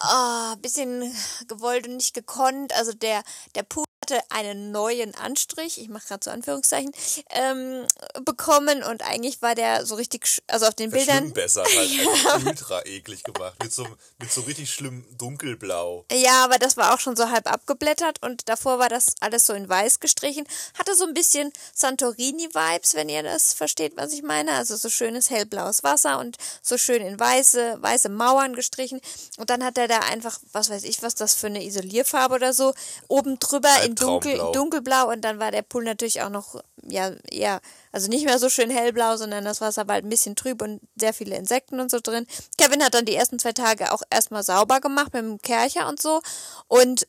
[0.01, 1.15] ah, bisschen
[1.47, 2.75] gewollt und nicht gekonnt.
[2.75, 3.23] Also der,
[3.55, 6.93] der Pool hatte einen neuen Anstrich, ich mache gerade so Anführungszeichen,
[7.31, 7.87] ähm,
[8.25, 11.33] bekommen und eigentlich war der so richtig, also auf den Bildern.
[11.33, 13.63] besser, halt ultra eklig gemacht.
[13.63, 13.87] Mit so,
[14.19, 16.05] mit so richtig schlimm dunkelblau.
[16.13, 19.53] Ja, aber das war auch schon so halb abgeblättert und davor war das alles so
[19.55, 20.47] in weiß gestrichen.
[20.79, 24.53] Hatte so ein bisschen Santorini-Vibes, wenn ihr das versteht, was ich meine.
[24.53, 29.01] Also so schönes hellblaues Wasser und so schön in weiße, weiße Mauern gestrichen.
[29.39, 32.53] Und dann hat er da einfach, was weiß ich, was das für eine Isolierfarbe oder
[32.53, 32.75] so,
[33.09, 37.61] oben drüber in dunkel, dunkelblau und dann war der Pool natürlich auch noch, ja, eher,
[37.93, 40.81] also nicht mehr so schön hellblau, sondern das Wasser war halt ein bisschen trüb und
[40.97, 42.27] sehr viele Insekten und so drin.
[42.59, 46.01] Kevin hat dann die ersten zwei Tage auch erstmal sauber gemacht mit dem Kercher und
[46.01, 46.21] so
[46.69, 47.07] und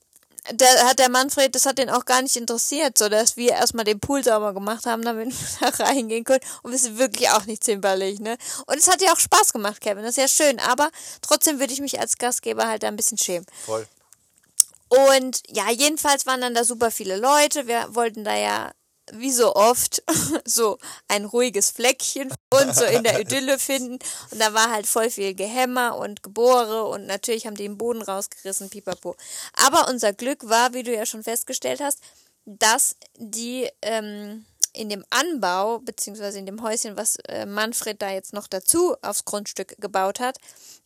[0.52, 3.86] da hat der Manfred, das hat den auch gar nicht interessiert, so dass wir erstmal
[3.86, 5.30] den Pool sauber gemacht haben, damit
[5.62, 6.42] wir da reingehen können.
[6.64, 8.38] Und wir sind wirklich auch nicht zimperlich, ne?
[8.66, 10.04] Und es hat ja auch Spaß gemacht, Kevin.
[10.04, 10.60] Das ist ja schön.
[10.60, 10.90] Aber
[11.22, 13.46] trotzdem würde ich mich als Gastgeber halt da ein bisschen schämen.
[13.66, 13.88] Voll.
[14.94, 17.68] Und ja, jedenfalls waren dann da super viele Leute.
[17.68, 18.72] Wir wollten da ja,
[19.12, 20.04] wie so oft,
[20.46, 20.78] so
[21.08, 23.98] ein ruhiges Fleckchen und so in der Idylle finden.
[24.30, 28.04] Und da war halt voll viel Gehämmer und Gebohre und natürlich haben die den Boden
[28.04, 29.16] rausgerissen, pipapo.
[29.54, 32.00] Aber unser Glück war, wie du ja schon festgestellt hast,
[32.46, 38.34] dass die ähm, in dem Anbau, beziehungsweise in dem Häuschen, was äh, Manfred da jetzt
[38.34, 40.38] noch dazu aufs Grundstück gebaut hat,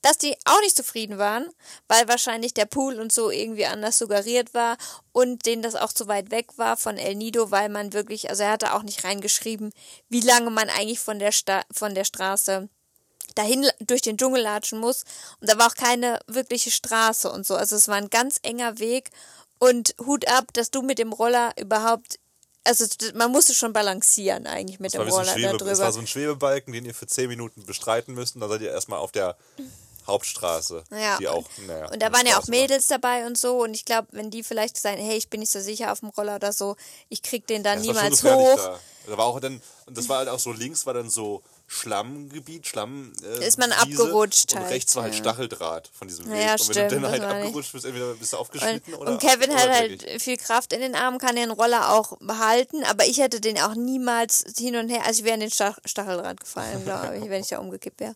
[0.01, 1.49] dass die auch nicht zufrieden waren,
[1.87, 4.77] weil wahrscheinlich der Pool und so irgendwie anders suggeriert war
[5.11, 8.43] und denen das auch zu weit weg war von El Nido, weil man wirklich, also
[8.43, 9.73] er hatte auch nicht reingeschrieben,
[10.09, 12.69] wie lange man eigentlich von der, Sta von der Straße
[13.35, 15.03] dahin durch den Dschungel latschen muss.
[15.39, 17.55] Und da war auch keine wirkliche Straße und so.
[17.55, 19.11] Also es war ein ganz enger Weg.
[19.59, 22.19] Und Hut ab, dass du mit dem Roller überhaupt,
[22.67, 25.91] also man musste schon balancieren eigentlich mit Das dem Roller da Schwebe, das war drüber.
[25.91, 28.35] so ein Schwebebalken, den ihr für 10 Minuten bestreiten müsst.
[28.35, 29.35] Und dann seid ihr erstmal auf der
[30.05, 30.83] Hauptstraße.
[30.91, 31.17] Ja.
[31.17, 32.59] Die auch, naja, Und da waren ja auch Straße war.
[32.61, 33.63] Mädels dabei und so.
[33.63, 36.09] Und ich glaube, wenn die vielleicht sagen, hey, ich bin nicht so sicher auf dem
[36.09, 36.75] Roller oder so,
[37.09, 38.55] ich krieg den dann schon niemals hoch.
[38.55, 38.79] Da.
[39.07, 42.65] da war auch dann, und das war halt auch so, links war dann so Schlammgebiet,
[42.65, 43.11] Schlamm.
[43.23, 45.19] Äh, Ist man Wiese, abgerutscht Und halt, rechts war halt ja.
[45.19, 46.41] Stacheldraht von diesem Weg.
[46.41, 49.11] Ja, und wenn stimmt, du dann halt abgerutscht bist, entweder bist du Und, aufgeschnitten oder.
[49.11, 52.85] und Kevin oder hat halt viel Kraft in den Armen, kann den Roller auch behalten,
[52.85, 55.77] aber ich hätte den auch niemals hin und her, also ich wäre in den Stach
[55.83, 58.15] Stacheldraht gefallen, glaube ich, wenn ich da umgekippt wäre.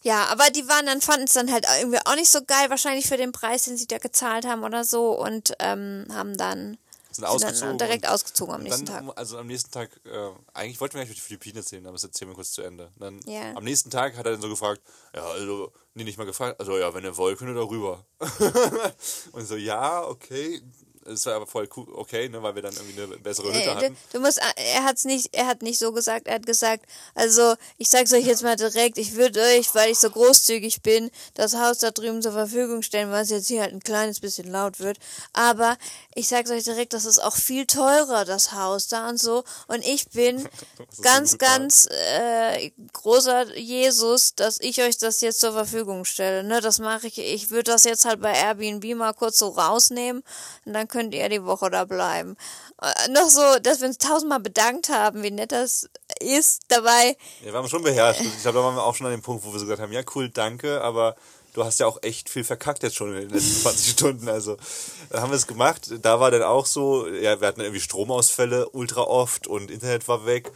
[0.00, 3.06] Ja, aber die waren dann, fanden es dann halt irgendwie auch nicht so geil, wahrscheinlich
[3.06, 6.78] für den Preis, den sie da gezahlt haben oder so und ähm, haben dann,
[7.14, 9.18] Sind sind ausgezogen dann direkt ausgezogen am nächsten dann, Tag.
[9.18, 12.04] also am nächsten Tag, äh, eigentlich wollten wir eigentlich über die Philippinen erzählen, aber das
[12.04, 12.90] erzählen wir kurz zu Ende.
[12.98, 13.54] Dann, Ja.
[13.54, 14.82] Am nächsten Tag hat er dann so gefragt,
[15.14, 18.04] ja, also, nee, nicht mal gefragt, also ja, wenn ihr wollt, könnt ihr da rüber.
[19.32, 20.60] und so, ja, okay.
[21.06, 23.74] Das war aber voll cool, okay, ne, weil wir dann irgendwie eine bessere Hütte Äh,
[23.74, 23.96] hatten.
[24.12, 27.88] du musst, er hat's nicht, er hat nicht so gesagt, er hat gesagt, also ich
[27.90, 31.78] sag's euch jetzt mal direkt, ich würde euch, weil ich so großzügig bin, das Haus
[31.78, 34.98] da drüben zur Verfügung stellen, weil es jetzt hier halt ein kleines bisschen laut wird.
[35.32, 35.76] Aber
[36.14, 39.44] ich sag's euch direkt, das ist auch viel teurer, das Haus da und so.
[39.66, 40.48] Und ich bin
[41.02, 46.44] ganz, ganz äh, großer Jesus, dass ich euch das jetzt zur Verfügung stelle.
[46.44, 47.18] Ne, das mache ich.
[47.18, 50.22] Ich würde das jetzt halt bei Airbnb mal kurz so rausnehmen
[50.64, 52.36] und dann könnt ihr die Woche da bleiben.
[52.80, 57.16] Äh, noch so, dass wir uns tausendmal bedankt haben, wie nett das ist dabei.
[57.44, 58.20] Ja, wir haben schon beherrscht.
[58.20, 59.92] Ich glaube, da waren wir auch schon an dem Punkt, wo wir so gesagt haben,
[59.92, 61.16] ja, cool, danke, aber
[61.52, 64.28] du hast ja auch echt viel verkackt jetzt schon in den letzten 20 Stunden.
[64.28, 64.56] Also,
[65.10, 65.90] da haben wir es gemacht.
[66.00, 70.26] Da war dann auch so, ja, wir hatten irgendwie Stromausfälle ultra oft und Internet war
[70.26, 70.52] weg.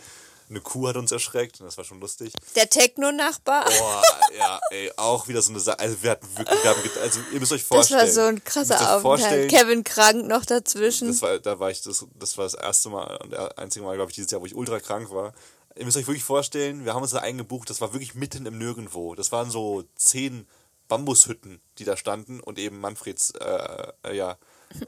[0.50, 2.32] Eine Kuh hat uns erschreckt und das war schon lustig.
[2.56, 3.64] Der Techno-Nachbar.
[3.64, 4.02] Boah,
[4.38, 5.78] ja, ey, auch wieder so eine Sache.
[5.78, 8.00] Also wir hatten wirklich, wir haben, also ihr müsst euch das vorstellen.
[8.00, 9.50] war so ein krasser Aufenthalt.
[9.50, 11.08] Kevin krank noch dazwischen.
[11.08, 13.96] das war, da war ich, das, das war das erste Mal und der einzige Mal,
[13.96, 15.34] glaube ich, dieses Jahr, wo ich ultra krank war.
[15.76, 18.56] ihr müsst euch wirklich vorstellen, wir haben uns da eingebucht, das war wirklich mitten im
[18.56, 19.14] Nirgendwo.
[19.14, 20.46] Das waren so zehn
[20.88, 24.38] Bambushütten, die da standen und eben Manfreds, äh, äh, ja,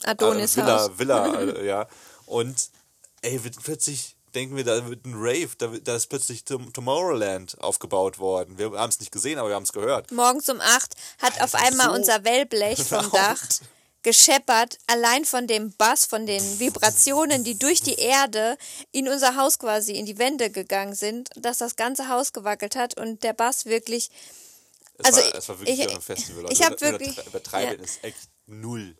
[0.04, 0.98] Adonis äh, Villa, Haus.
[0.98, 1.86] Villa, äh, ja.
[2.26, 2.70] Und
[3.22, 7.60] ey, wird plötzlich denken wir, da wird ein Rave, da, da ist plötzlich Tom Tomorrowland
[7.62, 8.58] aufgebaut worden.
[8.58, 10.10] Wir haben es nicht gesehen, aber wir haben es gehört.
[10.12, 13.10] Morgens um 8 hat auf Alter, einmal so unser Wellblech vom.
[13.10, 13.40] Dach
[14.02, 18.56] gescheppert, allein von dem Bass, von den Vibrationen, die durch die Erde
[18.92, 22.98] in unser Haus quasi in die Wände gegangen sind, dass das ganze Haus gewackelt hat
[22.98, 24.08] und der Bass wirklich
[24.96, 26.46] Es, Also war, es war wirklich ich- ein Festival.
[26.50, 27.84] ich hab Also, wirklich- Übertreiben ja.
[27.84, 28.16] ist echt
[28.46, 28.96] null.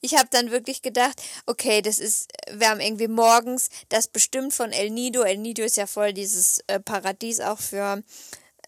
[0.00, 4.72] Ich habe dann wirklich gedacht, okay, das ist, wir haben irgendwie morgens das bestimmt von
[4.72, 5.22] El Nido.
[5.22, 8.02] El Nido ist ja voll dieses äh, Paradies auch für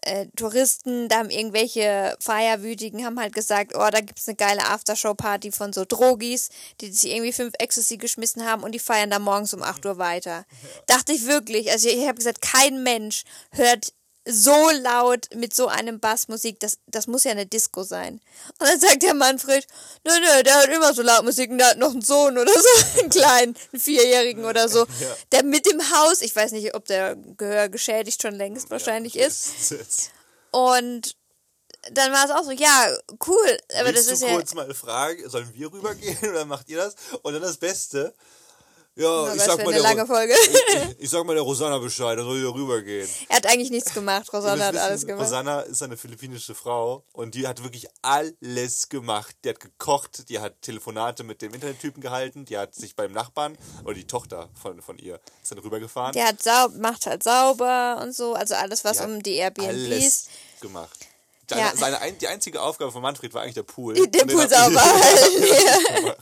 [0.05, 1.09] äh, Touristen.
[1.09, 5.85] Da haben irgendwelche Feierwütigen haben halt gesagt, oh, da gibt's eine geile Aftershow-Party von so
[5.85, 6.49] Drogis,
[6.81, 9.97] die sich irgendwie fünf Ecstasy geschmissen haben und die feiern da morgens um 8 Uhr
[9.97, 10.45] weiter.
[10.87, 11.71] Dachte ich wirklich.
[11.71, 13.93] Also ich habe gesagt, kein Mensch hört
[14.25, 18.21] so laut mit so einem Bass Musik, das, das muss ja eine Disco sein.
[18.59, 19.67] Und dann sagt der Manfred,
[20.05, 22.53] nö, nö, der hört immer so laut Musik und der hat noch einen Sohn oder
[22.53, 25.15] so, einen kleinen, einen Vierjährigen oder so, Ja.
[25.33, 29.71] der mit im Haus, ich weiß nicht, ob der Gehör geschädigt schon längst wahrscheinlich ist.
[29.71, 30.11] ist.
[30.51, 31.15] Und
[31.91, 34.73] dann war es auch so, ja, cool, aber Willst das ist du ja, kurz mal
[34.73, 36.95] fragen, sollen wir rübergehen oder macht ihr das?
[37.23, 38.13] Und dann das Beste,
[38.95, 40.33] ja, Na, ich sag mal der, lange Folge.
[40.33, 43.09] ich, ich sag mal der Rosanna Bescheid, dann soll die da rübergehen.
[43.27, 45.25] er hat eigentlich nichts gemacht, Rosanna hat alles gemacht.
[45.25, 49.35] Rosanna ist eine philippinische Frau und die hat wirklich alles gemacht.
[49.43, 53.57] Die hat gekocht, die hat Telefonate mit dem Internettypen gehalten, die hat sich beim Nachbarn,
[53.83, 56.13] oder die Tochter von, von ihr, ist dann rübergefahren.
[56.13, 59.67] Der hat saub, macht halt sauber und so, also alles, was Die um die Airbnbs.
[59.67, 60.27] Alles
[60.61, 60.99] gemacht.
[61.49, 61.73] Seine, Ja.
[61.75, 63.93] seine ein, die einzige Aufgabe von Manfred war eigentlich der Pool.
[64.07, 64.81] Den Pool sauber
[65.41, 66.13] ja.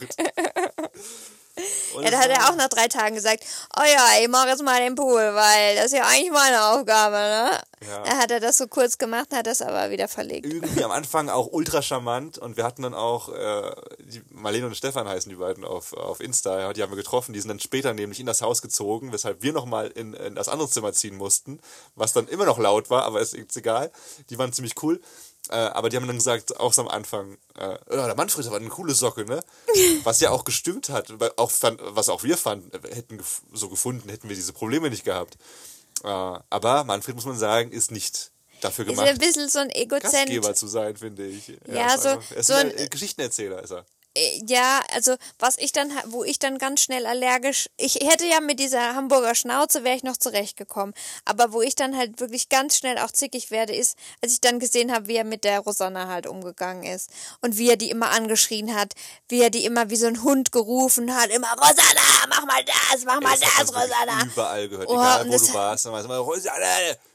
[1.95, 3.43] Und Ja, da hat er auch nach drei Tagen gesagt,
[3.77, 7.15] oh ja, ich mache jetzt mal den Pool, weil das ist ja eigentlich meine Aufgabe,
[7.15, 7.61] ne?
[7.87, 8.03] Ja.
[8.03, 10.45] Dann hat er das so kurz gemacht, hat das aber wieder verlegt.
[10.45, 14.75] irgendwie am Anfang auch ultra charmant und wir hatten dann auch, äh, die Marlene und
[14.75, 17.93] Stefan heißen die beiden auf, auf Insta, die haben wir getroffen, die sind dann später
[17.93, 21.59] nämlich in das Haus gezogen, weshalb wir nochmal in, in das andere Zimmer ziehen mussten,
[21.95, 23.91] was dann immer noch laut war, aber ist egal.
[24.29, 25.01] Die waren ziemlich cool.
[25.49, 28.57] Äh, aber die haben dann gesagt, auch so am Anfang, äh, ja, der Manfred war
[28.57, 29.41] eine coole Socke, ne?
[30.03, 33.67] Was ja auch gestimmt hat, weil auch fand, was auch wir fanden, hätten gef so
[33.69, 35.37] gefunden, hätten wir diese Probleme nicht gehabt.
[36.03, 39.07] Äh, aber Manfred, muss man sagen, ist nicht dafür Ist gemacht.
[39.09, 40.57] ein bisschen so ein Gastgeber Egozent.
[40.57, 41.47] zu sein, finde ich.
[41.67, 43.85] Ja, ist so- er ist so ein, ein- äh, Geschichtenerzähler, ist er.
[44.15, 48.39] Äh, Ja, also was ich dann, wo ich dann ganz schnell allergisch, ich hätte ja
[48.41, 50.93] mit dieser Hamburger Schnauze wäre ich noch zurechtgekommen,
[51.25, 54.59] aber wo ich dann halt wirklich ganz schnell auch zickig werde, ist, als ich dann
[54.59, 57.09] gesehen habe, wie er mit der Rosanna halt umgegangen ist
[57.41, 58.93] und wie er die immer angeschrien hat,
[59.29, 63.05] wie er die immer wie so ein Hund gerufen hat, immer Rosanna, mach mal das,
[63.05, 64.25] mach mal Das das, Rosanna.
[64.25, 65.85] Überall gehört, Oh, egal wo du warst.
[65.85, 66.65] Dann war es immer, Rosanna,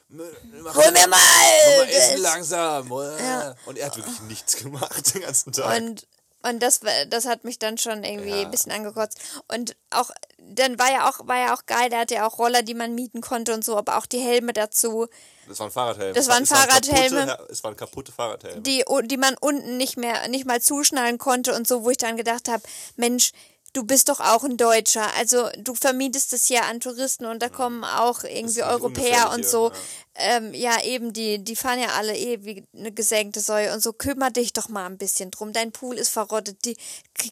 [0.09, 1.89] mach Hol mir mal mal.
[1.89, 2.89] Essen langsam.
[3.19, 3.55] Ja.
[3.67, 5.77] Und er hat wirklich nichts gemacht den ganzen Tag.
[5.81, 6.07] Und,
[6.49, 8.43] und das, das hat mich dann schon irgendwie Ja.
[8.43, 9.19] ein bisschen angekotzt.
[9.49, 12.63] Und auch, dann war ja auch, war ja auch geil, der hatte ja auch Roller,
[12.63, 15.07] die man mieten konnte und so, aber auch die Helme dazu,
[15.49, 16.13] das waren Fahrradhelme.
[16.13, 17.27] Das waren es waren Fahrradhelme.
[17.27, 18.61] Kaputte, es waren kaputte Fahrradhelme.
[18.63, 22.17] die, die man unten nicht mehr, nicht mal zuschnallen konnte und so, wo ich dann
[22.17, 22.63] gedacht habe,
[22.97, 23.31] Mensch,
[23.77, 25.07] du bist doch auch ein Deutscher.
[25.19, 29.69] Also du vermietest es ja an Touristen und da kommen auch irgendwie Europäer und so.
[29.69, 29.75] ja.
[30.19, 33.93] Ähm, ja, eben, die, die fahren ja alle eh wie eine gesenkte Säue und so.
[33.93, 35.53] Kümmer dich doch mal ein bisschen drum.
[35.53, 36.65] Dein Pool ist verrottet.
[36.65, 36.79] Die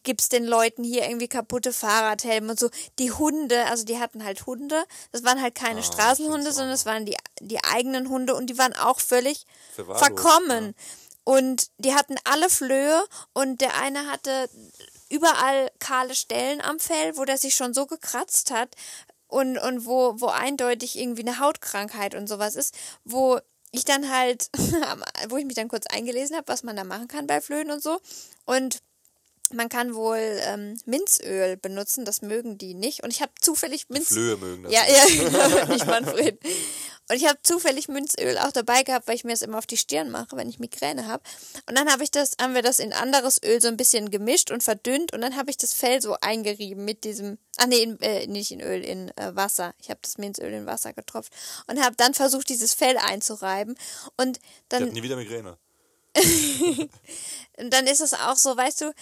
[0.03, 2.69] gibst den Leuten hier irgendwie kaputte Fahrradhelme und so.
[2.99, 4.83] Die Hunde, also die hatten halt Hunde.
[5.11, 8.51] Das waren halt keine Straßenhunde, find's auch sondern es waren die, die eigenen Hunde und
[8.51, 10.75] die waren auch völlig verkommen.
[11.23, 13.03] Und die hatten alle Flöhe
[13.33, 14.47] und der eine hatte
[15.15, 18.75] überall kahle Stellen am Fell, wo der sich schon so gekratzt hat
[19.27, 23.39] und, und wo, wo eindeutig irgendwie eine Hautkrankheit und sowas ist, wo
[23.71, 24.49] ich dann halt,
[25.29, 27.81] wo ich mich dann kurz eingelesen habe, was man da machen kann bei Flöhen und
[27.81, 27.99] so.
[28.45, 28.79] Und
[29.53, 33.03] man kann wohl ähm, Minzöl benutzen, das mögen die nicht.
[33.03, 36.39] Und ich habe zufällig Minz Flöhe mögen das ja, ja, nicht Manfred.
[37.07, 39.77] Und ich habe zufällig Minzöl auch dabei gehabt, weil ich mir das immer auf die
[39.77, 41.21] Stirn mache, wenn ich Migräne habe.
[41.67, 44.49] Und dann habe ich das, haben wir das in anderes Öl so ein bisschen gemischt
[44.49, 47.99] und verdünnt und dann habe ich das Fell so eingerieben mit diesem, ach nee, in,
[48.01, 49.75] äh, nicht in Öl, in äh, Wasser.
[49.79, 51.31] Ich habe das Minzöl in Wasser getropft
[51.67, 53.77] und habe dann versucht, dieses Fell einzureiben.
[54.17, 55.59] Und Ich dann hab nie wieder Migräne.
[57.57, 58.93] dann ist es auch so, weißt du,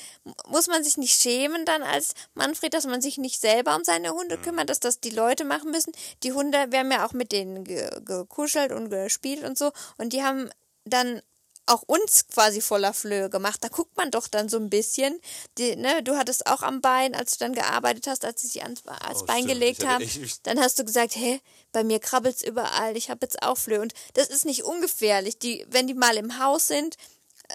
[0.48, 4.12] muss man sich nicht schämen dann als Manfred, dass man sich nicht selber um seine
[4.12, 5.94] Hunde kümmert, dass das die Leute machen müssen.
[6.24, 10.14] Die Hunde, wir haben ja auch mit denen ge gekuschelt und gespielt und so und
[10.14, 10.50] die haben
[10.86, 11.22] dann
[11.66, 13.64] auch uns quasi voller Flöhe gemacht.
[13.64, 15.20] Da guckt man doch dann so ein bisschen.
[15.58, 18.64] Die, ne, du hattest auch am Bein, als du dann gearbeitet hast, als sie sich
[18.64, 19.54] ans, ans Oh, Bein stimmt.
[19.54, 20.04] gelegt Ich haben.
[20.04, 21.40] echt- ich- Dann hast du gesagt, hä,
[21.72, 23.82] bei mir krabbelt's überall, ich habe jetzt auch Flöhe.
[23.82, 25.40] Und das ist nicht ungefährlich.
[25.40, 26.98] Die, wenn die mal im Haus sind,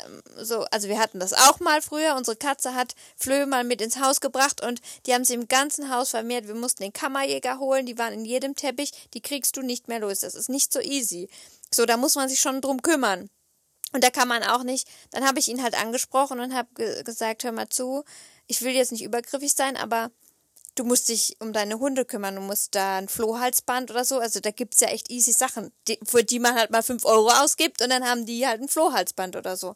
[0.04, 2.14] ähm, so, also wir hatten das auch mal früher.
[2.16, 5.90] Unsere Katze hat Flöhe mal mit ins Haus gebracht und die haben sie im ganzen
[5.94, 6.46] Haus vermehrt.
[6.46, 9.98] Wir mussten den Kammerjäger holen, die waren in jedem Teppich, die kriegst du nicht mehr
[10.00, 10.20] los.
[10.20, 11.28] Das ist nicht so easy.
[11.74, 13.28] So, da muss man sich schon drum kümmern.
[13.92, 17.02] Und da kann man auch nicht, dann habe ich ihn halt angesprochen und habe ge
[17.04, 18.04] gesagt, hör mal zu,
[18.46, 20.10] ich will jetzt nicht übergriffig sein, aber
[20.74, 24.40] du musst dich um deine Hunde kümmern, du musst da ein Flohhalsband oder so, also
[24.40, 27.82] da gibt's ja echt easy Sachen, die, für die man halt mal 5 Euro ausgibt
[27.82, 29.74] und dann haben die halt ein Flohhalsband oder so.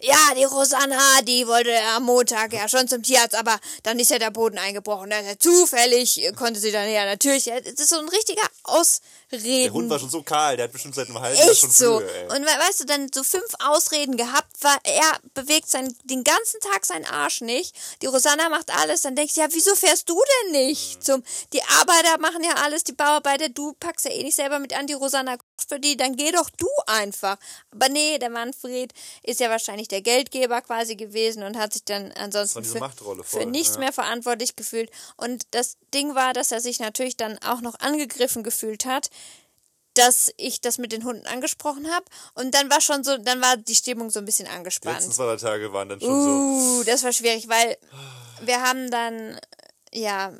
[0.00, 4.18] Ja, die Rosanna, die wollte am Montag ja schon zum Tierarzt, aber dann ist ja
[4.18, 5.10] der Boden eingebrochen.
[5.10, 7.44] Ja zufällig konnte sie dann ja natürlich.
[7.44, 9.62] Das ist so ein richtiger Ausreden.
[9.64, 12.00] Der Hund war schon so kahl, der hat bestimmt seit einem halben Jahr schon so.
[12.00, 12.24] Ey.
[12.26, 16.60] Und we- weißt du, dann so fünf Ausreden gehabt, war er bewegt sein, den ganzen
[16.60, 17.74] Tag seinen Arsch nicht.
[18.02, 21.02] Die Rosanna macht alles, dann denkst du, ja, wieso fährst du denn nicht?
[21.04, 24.72] Zum, die Arbeiter machen ja alles, die Bauarbeiter, du packst ja eh nicht selber mit
[24.76, 27.36] an, die Rosanna kocht für die, dann geh doch du einfach.
[27.72, 32.12] Aber nee, der Manfred ist ja wahrscheinlich der Geldgeber quasi gewesen und hat sich dann
[32.12, 32.90] ansonsten für,
[33.24, 33.80] für nichts ja.
[33.80, 34.90] mehr verantwortlich gefühlt.
[35.16, 39.10] Und das Ding war, dass er sich natürlich dann auch noch angegriffen gefühlt hat
[39.94, 42.04] dass ich das mit den Hunden angesprochen habe
[42.34, 44.96] und dann war schon so, dann war die Stimmung so ein bisschen Die angespannt.
[44.96, 46.80] letzten zwei Tage waren dann schon so.
[46.80, 47.76] Uh, das war schwierig, weil
[48.42, 49.38] wir haben dann,
[49.92, 50.32] ja,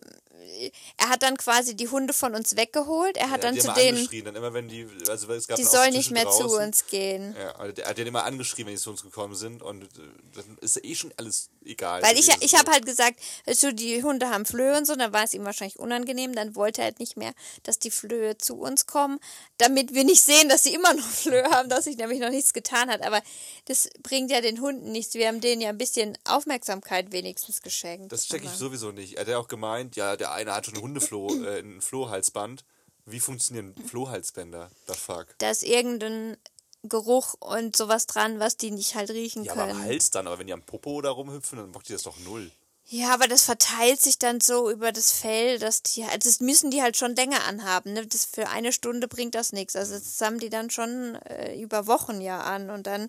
[0.96, 3.16] er hat dann quasi die Hunde von uns weggeholt.
[3.16, 5.92] Er hat Ja, dann zu denen, dann immer wenn die, also es gab die sollen
[5.92, 6.64] so nicht mehr zu draußen.
[6.64, 7.34] uns gehen.
[7.38, 9.86] Ja, also der hat den immer angeschrien, wenn die zu uns gekommen sind und äh,
[10.34, 12.02] dann ist ja eh schon alles egal.
[12.02, 13.18] Weil ich, ich habe halt gesagt,
[13.52, 16.82] so die Hunde haben Flöhe und so, dann war es ihm wahrscheinlich unangenehm, dann wollte
[16.82, 19.18] er halt nicht mehr, dass die Flöhe zu uns kommen,
[19.58, 22.52] damit wir nicht sehen, dass sie immer noch Flöhe haben, dass sich nämlich noch nichts
[22.52, 23.02] getan hat.
[23.02, 23.22] Aber
[23.66, 25.14] das bringt ja den Hunden nichts.
[25.14, 28.12] Wir haben denen ja ein bisschen Aufmerksamkeit wenigstens geschenkt.
[28.12, 29.14] Das check ich sowieso nicht.
[29.14, 32.64] Er hat ja auch gemeint, ja, der eine hat schon Hundefloh, äh, ein Flohhalsband.
[33.06, 34.70] Wie funktionieren Flohhalsbänder?
[34.88, 35.26] The fuck.
[35.38, 36.36] Da ist irgendein
[36.82, 39.80] Geruch und sowas dran, was die nicht halt riechen Ja, aber können.
[39.80, 42.18] am Hals dann, aber wenn die am Popo da rumhüpfen, dann bockt die das doch
[42.20, 42.50] null.
[42.86, 46.70] Ja, aber das verteilt sich dann so über das Fell, dass die halt, das müssen
[46.70, 47.94] die halt schon länger anhaben.
[47.94, 48.06] Ne?
[48.06, 49.74] Das für eine Stunde bringt das nichts.
[49.74, 53.08] Also das haben die dann schon äh, über Wochen ja an und dann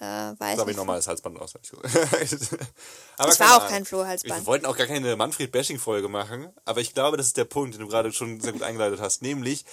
[0.00, 0.04] äh,
[0.38, 1.54] weiß habe ich das Halsband aus.
[3.18, 3.68] aber Es war auch Ahnung.
[3.68, 4.42] kein Flohhalsband.
[4.42, 7.80] Wir wollten auch gar keine Manfred-Bashing-Folge machen, aber ich glaube, das ist der Punkt, den
[7.82, 9.22] du gerade schon sehr gut eingeleitet hast.
[9.22, 9.64] Nämlich,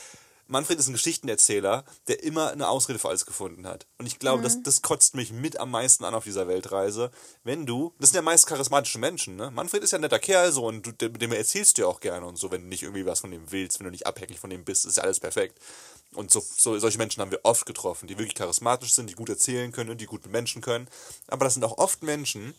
[0.48, 3.88] Manfred ist ein Geschichtenerzähler, der immer eine Ausrede für alles gefunden hat.
[3.98, 4.44] Und ich glaube, Mhm.
[4.44, 7.12] das, das kotzt mich mit am meisten an auf dieser Weltreise.
[7.46, 9.52] Wenn du, das sind ja meist charismatische Menschen, ne?
[9.52, 12.02] Manfred ist ja ein netter Kerl so und du, dem dem erzählst du ja auch
[12.02, 14.38] gerne und so, wenn du nicht irgendwie was von dem willst, wenn du nicht abhängig
[14.40, 15.60] von dem bist, ist ja alles perfekt.
[16.16, 19.30] Und so, so, solche Menschen haben wir oft getroffen, die wirklich charismatisch sind, die gut
[19.30, 20.88] erzählen können und die gut mit Menschen können.
[21.28, 22.54] Aber das sind auch oft Menschen,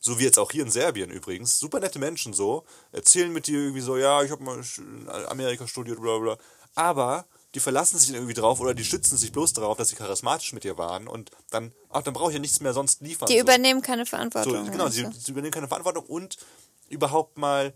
[0.00, 3.58] so wie jetzt auch hier in Serbien übrigens, super nette Menschen so, erzählen mit dir
[3.58, 6.38] irgendwie so, ja, ich habe mal in Amerika studiert, bla bla.
[6.74, 9.96] Aber die verlassen sich dann irgendwie drauf oder die schützen sich bloß darauf, dass sie
[9.96, 13.26] charismatisch mit dir waren und dann, ach, dann brauche ich ja nichts mehr sonst liefern.
[13.26, 13.40] Die so.
[13.40, 14.70] übernehmen keine So, Verantwortung.
[14.70, 16.38] genau, meinst sie, sie übernehmen keine Verantwortung und
[16.88, 17.74] überhaupt mal,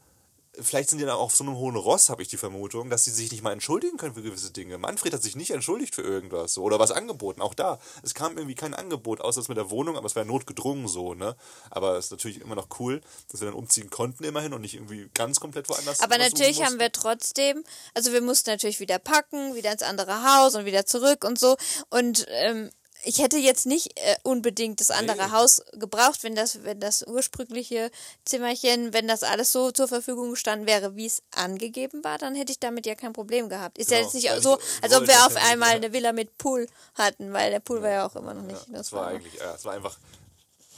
[0.60, 3.04] vielleicht sind die dann auch auf so einem hohen Ross, habe ich die Vermutung, dass
[3.04, 4.78] sie sich nicht mal entschuldigen können für gewisse Dinge.
[4.78, 7.78] Manfred hat sich nicht entschuldigt für irgendwas so, oder was angeboten, auch da.
[8.02, 11.14] Es kam irgendwie kein Angebot, außer das mit der Wohnung, aber es war notgedrungen so,
[11.14, 11.36] ne?
[11.70, 14.74] Aber es ist natürlich immer noch cool, dass wir dann umziehen konnten immerhin und nicht
[14.74, 17.64] irgendwie ganz komplett woanders Aber natürlich haben wir trotzdem,
[17.94, 21.56] also wir mussten natürlich wieder packen, wieder ins andere Haus und wieder zurück und so.
[21.90, 22.70] Und ähm,
[23.04, 25.32] ich hätte jetzt nicht äh, unbedingt das andere Nee.
[25.32, 27.90] Haus gebraucht, wenn das, wenn das ursprüngliche
[28.24, 32.52] Zimmerchen, wenn das alles so zur Verfügung gestanden wäre, wie es angegeben war, dann hätte
[32.52, 33.78] ich damit ja kein Problem gehabt.
[33.78, 35.76] Ist ja Genau, jetzt nicht weil so, als ob wir das auf ja einmal ja.
[35.76, 38.66] eine Villa mit Pool hatten, weil der Pool war ja auch immer noch nicht.
[38.68, 39.98] Ja, das war eigentlich, ja, es war einfach,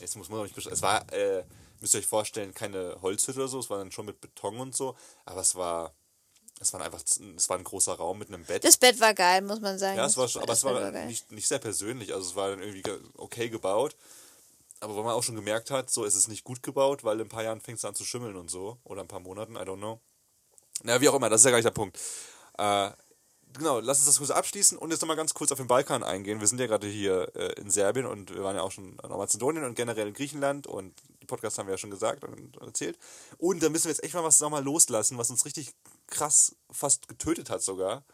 [0.01, 1.45] jetzt muss man nicht es war, äh,
[1.81, 4.75] müsst ihr euch vorstellen, keine Holzhütte oder so, es war dann schon mit Beton und
[4.75, 5.95] so, aber es war,
[6.61, 8.65] es war einfach, es war ein großer Raum mit einem Bett.
[8.65, 9.97] Das Bett war geil, muss man sagen.
[9.99, 11.07] ja, es war schon, aber es war geil.
[11.07, 13.95] nicht, nicht sehr persönlich, also es war dann irgendwie ge- okay gebaut,
[14.81, 17.27] aber wo man auch schon gemerkt hat, so, es ist nicht gut gebaut, weil in
[17.27, 19.61] ein paar Jahren fängt es an zu schimmeln und so, oder ein paar Monaten, I
[19.61, 20.01] don't know.
[20.83, 21.99] Na, wie auch immer, das ist ja gar nicht der Punkt.
[22.59, 22.91] Äh,
[23.55, 26.41] genau, lass uns das kurz abschließen und jetzt nochmal ganz kurz auf den Balkan eingehen.
[26.41, 29.09] Wir sind ja gerade hier äh, in Serbien und wir waren ja auch schon in
[29.09, 32.99] Mazedonien und generell in Griechenland und die Podcasts haben wir ja schon gesagt und erzählt.
[33.39, 35.73] Und da müssen wir jetzt echt mal was nochmal loslassen, was uns richtig
[36.07, 38.05] krass fast getötet hat sogar.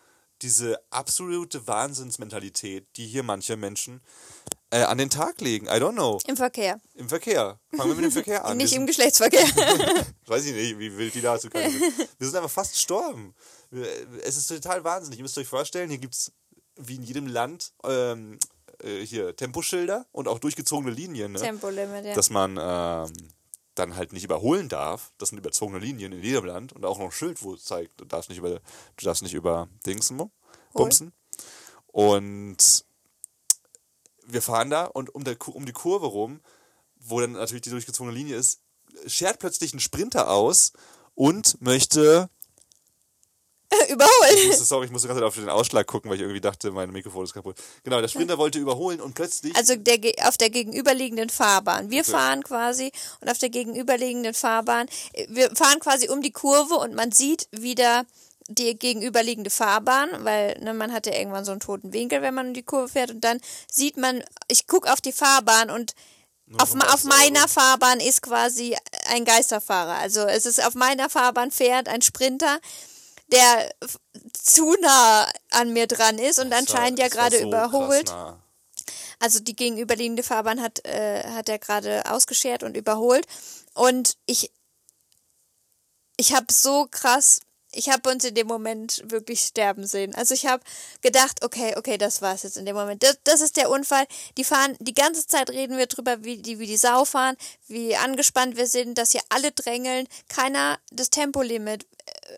[0.43, 4.01] Diese absolute Wahnsinnsmentalität, die hier manche Menschen
[4.71, 5.67] äh, an den Tag legen.
[5.67, 6.19] I don't know.
[6.27, 6.81] Im Verkehr.
[6.95, 7.61] Im Verkehr.
[7.77, 8.57] Fangen wir mit dem Verkehr an.
[8.57, 9.45] Nicht im Geschlechtsverkehr.
[10.27, 11.73] Weiß ich nicht, wie wild die dazu können.
[12.19, 13.35] Wir sind einfach fast gestorben.
[14.25, 15.19] Es ist total wahnsinnig.
[15.19, 16.33] Ihr müsst euch vorstellen, hier gibt es
[16.77, 18.39] wie in jedem Land ähm,
[18.83, 21.41] äh, hier Temposchilder und auch durchgezogene Linien, ne?
[21.41, 22.15] Tempolimit, ja.
[22.15, 23.13] dass man ähm,
[23.75, 25.13] dann halt nicht überholen darf.
[25.19, 28.01] Das sind überzogene Linien in jedem Land und auch noch ein Schild, wo es zeigt,
[28.01, 30.17] du darfst nicht über, du darfst nicht über Dingsen
[30.73, 31.13] bumsen.
[31.87, 32.85] Und
[34.27, 36.41] wir fahren da und um, der, um die Kurve rum,
[36.97, 38.61] wo dann natürlich die durchgezogene Linie ist,
[39.07, 40.73] schert plötzlich ein Sprinter aus
[41.15, 42.31] und möchte
[43.89, 44.53] Überholen.
[44.57, 47.33] sorry, ich musste gerade auf den Ausschlag gucken, weil ich irgendwie dachte, mein Mikrofon ist
[47.35, 47.57] kaputt.
[47.85, 49.55] Genau, der Sprinter wollte überholen und plötzlich.
[49.57, 51.91] Also der, auf der gegenüberliegenden Fahrbahn.
[51.91, 52.11] Wir Okay.
[52.11, 56.95] fahren quasi und auf der gegenüberliegenden Fahrbahn, äh, wir fahren quasi um die Kurve und
[56.95, 58.05] man sieht wieder
[58.49, 62.49] die gegenüberliegende Fahrbahn, weil ne, man hat ja irgendwann so einen toten Winkel, wenn man
[62.49, 65.95] um die Kurve fährt und dann sieht man, ich gucke auf die Fahrbahn und
[66.59, 67.49] auf, auf meiner.
[67.49, 68.77] Fahrbahn ist quasi
[69.09, 69.95] ein Geisterfahrer.
[69.95, 72.59] Also es ist auf meiner Fahrbahn fährt ein Sprinter,
[73.33, 73.75] der
[74.33, 78.09] zu nah an mir dran ist und Das war- anscheinend ja gerade so überholt.
[78.09, 78.39] nah.
[79.19, 83.27] Also die gegenüberliegende Fahrbahn hat, äh, hat er gerade ausgeschert und überholt.
[83.75, 84.51] Und ich,
[86.17, 87.41] ich habe so krass,
[87.73, 90.15] ich habe uns in dem Moment wirklich sterben sehen.
[90.15, 90.63] Also ich habe
[91.01, 93.03] gedacht, okay, okay, das war's jetzt in dem Moment.
[93.03, 94.07] Das, das ist der Unfall.
[94.37, 97.37] Die fahren, die ganze Zeit reden wir drüber, wie die, wie die Sau fahren,
[97.69, 101.87] wie angespannt wir sind, dass hier alle drängeln, keiner das Tempolimit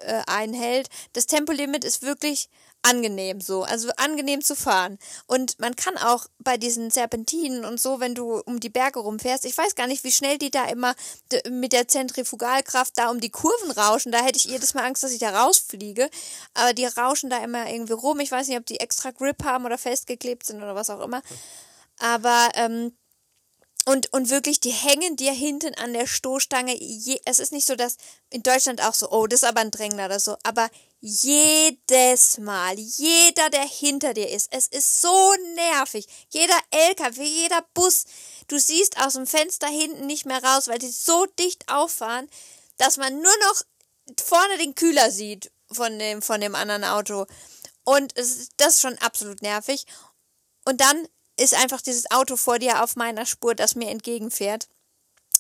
[0.07, 0.89] äh, einhält.
[1.13, 2.49] Das Tempolimit ist wirklich
[2.85, 4.99] angenehm so, also angenehm zu fahren.
[5.27, 9.45] Und man kann auch bei diesen Serpentinen und so, wenn du um die Berge rumfährst,
[9.45, 10.95] ich weiß gar nicht, wie schnell die da immer
[11.51, 14.13] mit der Zentrifugalkraft da um die Kurven rauschen.
[14.13, 16.11] Da hätte ich jedes Mal Angst, dass ich da rausfliege.
[16.53, 18.21] Aber die rauschen da immer irgendwie rum.
[18.21, 21.23] Ich weiß nicht, ob die extra Grip haben oder festgeklebt sind oder was auch immer.
[21.99, 22.93] Aber ähm,
[23.87, 26.75] und, und wirklich, die hängen dir hinten an der Stoßstange.
[26.75, 27.97] Je, es ist nicht so, dass
[28.31, 30.37] in Deutschland auch so, oh, das ist aber ein Drängler oder so.
[30.43, 30.71] Aber
[31.01, 36.07] jedes Mal, jeder, der hinter dir ist, es ist so nervig.
[36.31, 38.07] Jeder LKW, jeder Bus,
[38.49, 42.31] du siehst aus dem Fenster hinten nicht mehr raus, weil die so dicht auffahren,
[42.79, 43.63] dass man nur noch
[44.25, 47.27] vorne den Kühler sieht von dem, von dem anderen Auto.
[47.85, 49.85] Und es, das ist schon absolut nervig.
[50.65, 51.07] Und dann
[51.39, 54.69] ist einfach dieses Auto vor dir auf meiner Spur, das mir entgegenfährt.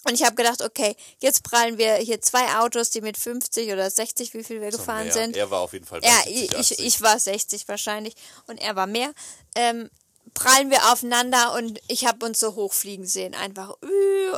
[0.06, 3.90] Und ich habe gedacht, okay, jetzt prallen wir hier zwei Autos, die mit 50 oder
[3.90, 5.12] 60, wie viel wir gefahren mehr.
[5.12, 5.36] sind.
[5.36, 6.78] Er war auf jeden Fall Ja, 70, ich, 80.
[6.80, 8.14] ich war 60 wahrscheinlich
[8.46, 9.12] und er war mehr.
[9.54, 9.88] Ähm,
[10.34, 13.34] prallen wir aufeinander und ich habe uns so hochfliegen sehen.
[13.34, 13.76] Einfach,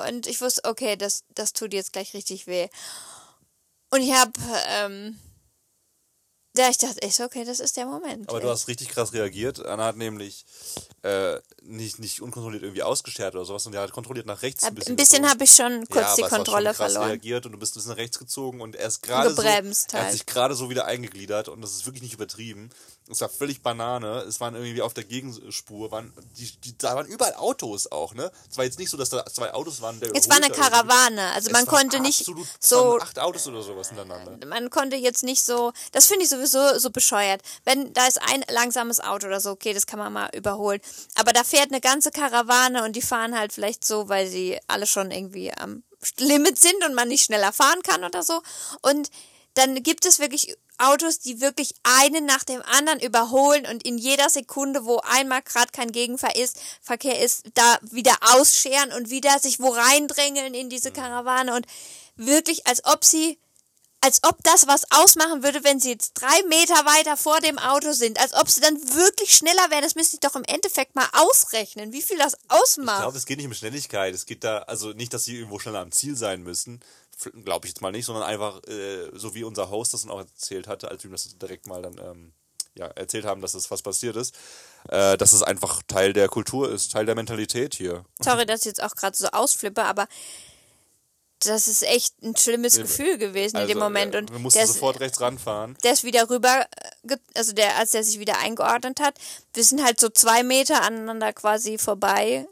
[0.09, 2.68] und ich wusste, okay, das, das tut jetzt gleich richtig weh.
[3.90, 4.32] Und ich habe,
[4.68, 5.18] ähm,
[6.59, 8.28] ja, ich dachte, echt, okay, das ist der Moment.
[8.28, 9.64] Aber du hast richtig krass reagiert.
[9.64, 10.44] Anna hat nämlich
[11.02, 14.72] äh, nicht, nicht unkontrolliert irgendwie ausgeschert oder sowas, sondern er hat kontrolliert nach rechts Hab-
[14.72, 14.92] ein bisschen.
[14.92, 17.09] ein bisschen habe ich schon kurz ja, die Kontrolle krass verloren.
[17.09, 19.92] reagiert und du bist ein bisschen rechts gezogen und er ist gerade so, er hat
[19.92, 20.12] halt.
[20.12, 22.70] sich gerade so wieder eingegliedert und das ist wirklich nicht übertrieben.
[23.09, 24.24] Es war völlig Banane.
[24.28, 28.30] Es waren irgendwie auf der Gegenspur, waren, die, die, da waren überall Autos auch, ne?
[28.50, 30.00] Es war jetzt nicht so, dass da zwei Autos waren.
[30.00, 30.61] Der Es war eine irgendwie.
[30.61, 32.26] Karawane, also man konnte nicht
[32.61, 34.44] so acht Autos oder sowas hintereinander.
[34.46, 37.42] man konnte jetzt nicht so, das finde ich sowieso so bescheuert.
[37.64, 40.80] Wenn da ist ein langsames Auto oder so, okay, das kann man mal überholen.
[41.14, 44.86] Aber da fährt eine ganze Karawane und die fahren halt vielleicht so, weil sie alle
[44.86, 45.82] schon irgendwie am
[46.18, 48.42] Limit sind und man nicht schneller fahren kann oder so.
[48.82, 49.11] Und
[49.57, 54.28] dann gibt es wirklich Autos, die wirklich einen nach dem anderen überholen und in jeder
[54.28, 59.59] Sekunde, wo einmal gerade kein Gegenverkehr ist, Verkehr ist, da wieder ausscheren und wieder sich
[59.59, 61.66] wo reindrängeln in diese Karawane und
[62.16, 63.38] wirklich, als ob sie
[64.02, 67.92] als ob das was ausmachen würde, wenn sie jetzt drei Meter weiter vor dem Auto
[67.92, 69.82] sind, als ob sie dann wirklich schneller wären.
[69.82, 73.00] Das müsste ich doch im Endeffekt mal ausrechnen, wie viel das Ich ausmacht.
[73.00, 74.14] glaube, es geht nicht um Schnelligkeit.
[74.14, 76.80] Es geht da, also nicht, dass sie irgendwo schneller am Ziel sein müssen.
[77.44, 80.18] Glaube ich jetzt mal nicht, sondern einfach, äh, so wie unser Host das dann auch
[80.18, 82.32] erzählt hatte, als wir ihm das direkt mal dann ähm,
[82.74, 84.34] ja, erzählt haben, dass das was passiert ist,
[84.88, 88.04] äh, dass es einfach Teil der Kultur ist, Teil der Mentalität hier.
[88.20, 90.06] Sorry, dass ich jetzt auch gerade so ausflippe, aber
[91.40, 94.14] das ist echt ein schlimmes Gefühl gewesen in dem Moment.
[94.14, 95.76] äh, Und wir mussten ist, sofort rechts ranfahren.
[95.84, 96.66] der ist wieder rüber,
[97.08, 99.14] äh, also der, als der sich wieder eingeordnet hat,
[99.54, 102.46] wir sind halt so zwei Meter aneinander quasi vorbei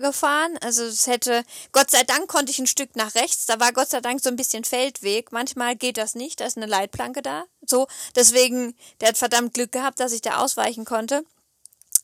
[0.00, 0.58] gefahren.
[0.60, 3.90] Also es hätte, Gott sei Dank konnte ich ein Stück nach rechts, da war Gott
[3.90, 5.32] sei Dank so ein bisschen Feldweg.
[5.32, 7.44] Manchmal geht das nicht, da ist eine Leitplanke da.
[7.66, 11.24] So, deswegen, der hat verdammt Glück gehabt, dass ich da ausweichen konnte.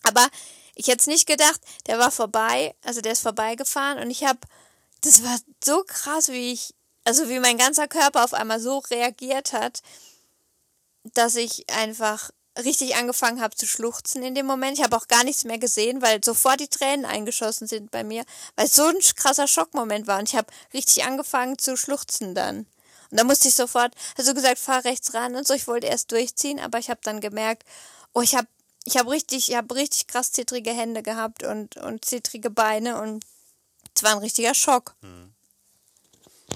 [0.02, 0.28] Aber
[0.74, 4.40] ich hätte es nicht gedacht, der war vorbei, also der ist vorbeigefahren und ich habe,
[5.02, 9.52] das war so krass, wie ich, also wie mein ganzer Körper auf einmal so reagiert
[9.52, 9.82] hat,
[11.04, 14.78] dass ich einfach richtig angefangen habe zu schluchzen in dem Moment.
[14.78, 18.24] Ich habe auch gar nichts mehr gesehen, weil sofort die Tränen eingeschossen sind bei mir,
[18.57, 22.66] weil es so ein krasser Schockmoment war und ich habe richtig angefangen zu schluchzen dann.
[23.11, 26.12] Und da musste ich sofort, also gesagt, fahr rechts ran und so, ich wollte erst
[26.12, 27.64] durchziehen, aber ich habe dann gemerkt,
[28.12, 28.48] oh, ich habe
[28.84, 33.24] ich habe richtig, ich habe richtig krass zittrige Hände gehabt und, und zittrige Beine und
[33.94, 34.96] es war ein richtiger Schock.
[35.03, 35.32] Hm.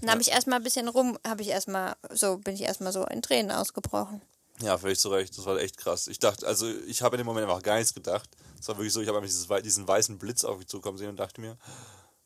[0.01, 3.07] Dann habe ich erstmal ein bisschen rum, habe ich erstmal, so bin ich erstmal so
[3.07, 4.21] in Tränen ausgebrochen.
[4.61, 5.37] Ja, völlig zu Recht.
[5.37, 6.07] Das war echt krass.
[6.09, 8.29] Ich dachte, also ich habe in dem Moment einfach gar nichts gedacht.
[8.59, 11.17] Es war wirklich so, ich habe einfach diesen weißen Blitz auf mich zukommen sehen und
[11.17, 11.59] dachte mir,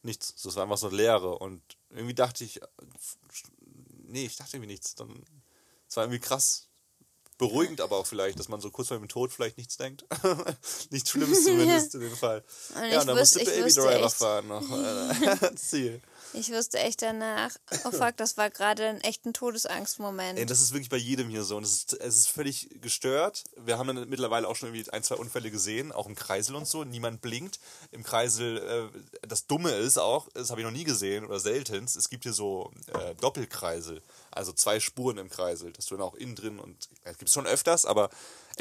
[0.03, 0.35] nichts.
[0.43, 1.39] Das war einfach so Leere.
[1.39, 1.61] Und
[1.91, 2.67] irgendwie dachte ich, äh,
[4.07, 4.95] nee, ich dachte irgendwie nichts.
[4.95, 5.25] Dann,
[5.89, 6.67] es war irgendwie krass.
[7.37, 10.05] Beruhigend aber auch vielleicht, dass man so kurz vor dem Tod vielleicht nichts denkt.
[10.91, 12.45] nichts Schlimmes zumindest in dem Fall.
[12.77, 14.63] Und ja, und dann wusste- musste Baby Driver fahren noch.
[15.57, 16.03] Ziel.
[16.33, 17.51] Ich wusste echt danach,
[17.85, 20.39] oh fuck, das war gerade ein echten Todesangstmoment.
[20.39, 21.57] Ey, das ist wirklich bei jedem hier so.
[21.57, 23.45] Und es ist, es ist völlig gestört.
[23.57, 26.67] Wir haben dann mittlerweile auch schon irgendwie ein, zwei Unfälle gesehen, auch im Kreisel und
[26.67, 26.85] so.
[26.85, 27.59] Niemand blinkt.
[27.91, 28.59] Im Kreisel,
[28.93, 32.23] äh, das Dumme ist auch, das habe ich noch nie gesehen oder selten, es gibt
[32.25, 34.03] hier so äh, Doppelkreisel.
[34.31, 37.35] Also zwei Spuren im Kreisel, dass du dann auch innen drin und das gibt es
[37.35, 38.11] schon öfters, aber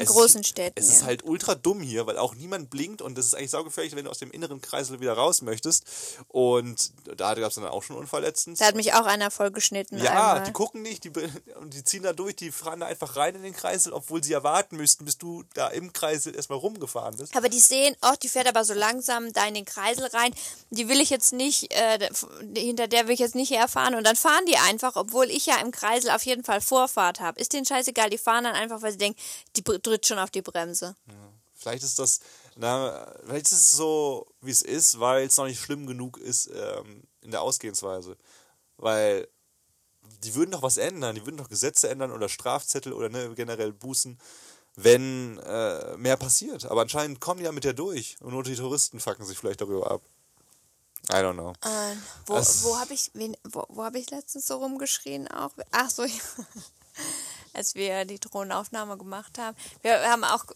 [0.00, 1.06] es großen ist, Städten, Es ist ja.
[1.06, 4.10] halt ultra dumm hier, weil auch niemand blinkt und das ist eigentlich saugefährlich, wenn du
[4.10, 5.84] aus dem inneren Kreisel wieder raus möchtest.
[6.28, 8.58] Und da gab es dann auch schon einen Unfall letztens.
[8.58, 9.98] Da hat mich auch einer vollgeschnitten.
[9.98, 10.44] Ja, einmal.
[10.44, 11.12] die gucken nicht, die,
[11.60, 14.32] und die ziehen da durch, die fahren da einfach rein in den Kreisel, obwohl sie
[14.32, 17.36] erwarten müssten, bis du da im Kreisel erstmal rumgefahren bist.
[17.36, 20.34] Aber die sehen, oh, die fährt aber so langsam da in den Kreisel rein.
[20.70, 22.08] Die will ich jetzt nicht, äh,
[22.56, 23.94] hinter der will ich jetzt nicht herfahren.
[23.94, 27.40] Und dann fahren die einfach, obwohl ich ja im Kreisel auf jeden Fall Vorfahrt habe.
[27.40, 29.18] Ist denen scheißegal, die fahren dann einfach, weil sie denken,
[29.56, 30.94] die tritt schon auf die Bremse.
[31.54, 32.20] Vielleicht ist das,
[32.56, 36.48] na, vielleicht ist es so, wie es ist, weil es noch nicht schlimm genug ist
[36.54, 38.16] ähm, in der Ausgehensweise.
[38.78, 39.28] Weil
[40.22, 43.72] die würden doch was ändern, die würden doch Gesetze ändern oder Strafzettel oder ne, generell
[43.72, 44.18] Bußen,
[44.76, 46.64] wenn äh, mehr passiert.
[46.66, 49.60] Aber anscheinend kommen die ja mit der durch und nur die Touristen fucken sich vielleicht
[49.60, 50.02] darüber ab.
[51.10, 51.52] I don't know.
[51.62, 55.50] Äh, wo wo habe ich, wen, wo, wo hab ich letztens so rumgeschrien auch?
[55.72, 56.14] Ach so, ja.
[57.54, 59.56] Als wir die Drohnenaufnahme gemacht haben.
[59.82, 60.44] Wir haben auch.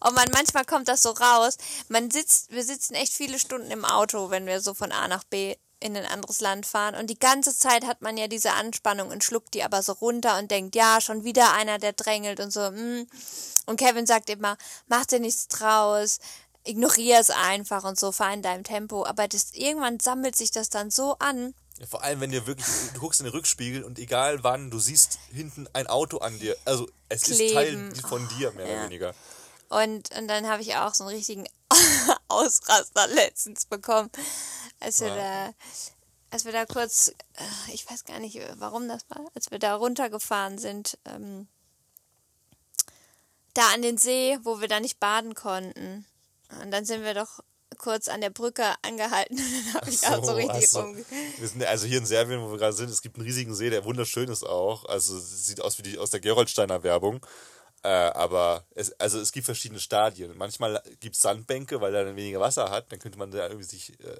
[0.00, 1.58] Oh man, manchmal kommt das so raus.
[1.88, 5.22] Man sitzt, wir sitzen echt viele Stunden im Auto, wenn wir so von A nach
[5.22, 5.54] B
[5.84, 6.94] in ein anderes Land fahren.
[6.94, 10.38] Und die ganze Zeit hat man ja diese Anspannung und schluckt die aber so runter
[10.38, 12.70] und denkt, ja, schon wieder einer, der drängelt und so.
[12.70, 13.06] Mm.
[13.66, 14.56] Und Kevin sagt immer,
[14.86, 16.20] mach dir nichts draus,
[16.64, 19.04] ignoriere es einfach und so, fahr in deinem Tempo.
[19.04, 21.54] Aber das, irgendwann sammelt sich das dann so an.
[21.78, 24.78] Ja, vor allem, wenn dir wirklich, du guckst in den Rückspiegel und egal wann, du
[24.78, 26.56] siehst hinten ein Auto an dir.
[26.64, 27.90] Also es Kleben.
[27.90, 28.84] ist Teil von dir, mehr oder ja.
[28.84, 29.14] weniger.
[29.68, 31.46] Und, und dann habe ich auch so einen richtigen
[32.28, 34.10] Ausraster letztens bekommen,
[34.78, 35.16] als wir Ja.
[35.48, 35.54] da,
[36.30, 39.74] als wir da kurz, äh, ich weiß gar nicht, warum das war, als wir da
[39.74, 41.48] runtergefahren sind, ähm,
[43.54, 46.06] da an den See, wo wir da nicht baden konnten.
[46.62, 47.40] Und dann sind wir doch
[47.76, 50.96] kurz an der Brücke angehalten und dann habe ich auch so richtig also, rum.
[51.38, 53.70] wir sind also hier in Serbien, wo wir gerade sind, es gibt einen riesigen See,
[53.70, 54.84] der wunderschön ist auch.
[54.86, 57.24] Also sieht aus wie die aus der Geroldsteiner Werbung.
[57.84, 60.32] Äh, aber es, also es gibt verschiedene Stadien.
[60.38, 62.90] Manchmal gibt es Sandbänke, weil er dann weniger Wasser hat.
[62.90, 64.16] Dann könnte man da irgendwie sich äh,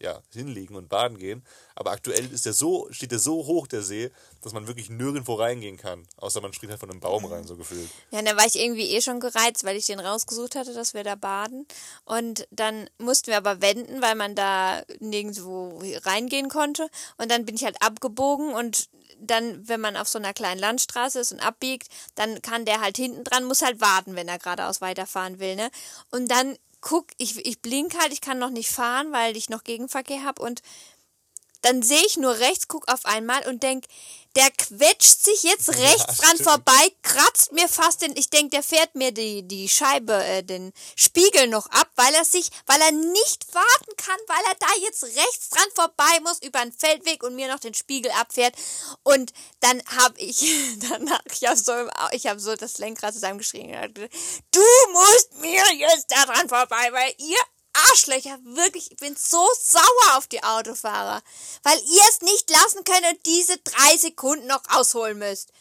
[0.00, 1.44] ja, hinlegen und baden gehen.
[1.74, 4.10] Aber aktuell ist der so, steht der so hoch, der See,
[4.40, 6.06] dass man wirklich nirgendwo reingehen kann.
[6.16, 7.90] Außer man springt halt von einem Baum rein, so gefühlt.
[8.12, 10.94] Ja, und dann war ich irgendwie eh schon gereizt, weil ich den rausgesucht hatte, dass
[10.94, 11.66] wir da baden.
[12.06, 16.88] Und dann mussten wir aber wenden, weil man da nirgendwo reingehen konnte.
[17.18, 18.88] Und dann bin ich halt abgebogen und
[19.26, 22.96] dann, wenn man auf so einer kleinen Landstraße ist und abbiegt, dann kann der halt
[22.96, 25.70] hinten dran, muss halt warten, wenn er geradeaus weiterfahren will, ne?
[26.10, 29.64] Und dann guck, ich, ich blink halt, ich kann noch nicht fahren, weil ich noch
[29.64, 30.62] Gegenverkehr habe und
[31.62, 33.84] dann sehe ich nur rechts, guck auf einmal und denk,
[34.36, 36.48] der quetscht sich jetzt rechts dran stimmt.
[36.48, 40.72] vorbei, kratzt mir fast den, ich denk, der fährt mir die, die Scheibe, äh, den
[40.96, 45.04] Spiegel noch ab, weil er sich, weil er nicht warten kann, weil er da jetzt
[45.04, 48.54] rechts dran vorbei muss über einen Feldweg und mir noch den Spiegel abfährt.
[49.02, 50.40] Und dann hab ich
[50.88, 51.72] danach, ich hab so,
[52.12, 53.74] ich habe so das Lenkrad zusammengeschrien.
[53.74, 54.60] hab Du
[54.92, 57.38] musst mir jetzt da dran vorbei, weil ihr
[57.90, 61.22] Arschlöcher, wirklich, ich bin so sauer auf die Autofahrer,
[61.62, 65.52] weil ihr es nicht lassen könnt und diese drei Sekunden noch ausholen müsst.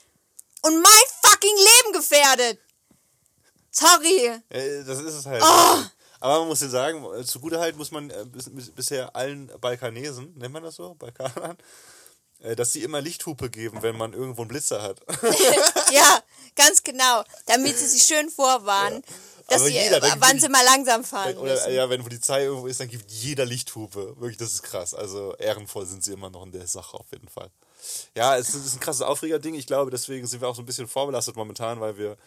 [0.61, 2.59] Und mein fucking Leben gefährdet.
[3.71, 4.41] Sorry.
[4.49, 5.41] Äh, das ist es halt.
[5.43, 5.83] Oh!
[6.19, 10.37] Aber man muss ja sagen, äh, zugutehalten muss man äh, bis, bis, bisher allen Balkanesen,
[10.37, 11.57] nennt man das so, Balkanern,
[12.57, 15.01] dass sie immer Lichthupe geben, wenn man irgendwo einen Blitzer hat.
[15.91, 16.23] Ja,
[16.55, 17.23] ganz genau.
[17.47, 19.03] Damit sie sich schön vorwarnen,
[19.51, 21.73] dass sie, jeder, dann wann sie mal langsam fahren Oder müssen.
[21.73, 24.15] ja, wenn Polizei irgendwo ist, dann gibt jeder Lichthupe.
[24.19, 24.93] Wirklich, das ist krass.
[24.93, 27.49] Also ehrenvoll sind sie immer noch in der Sache auf jeden Fall.
[28.15, 29.55] Ja, es ist ein krasses Aufregerding.
[29.55, 32.17] Ich glaube, deswegen sind wir auch so ein bisschen vorbelastet momentan, weil wir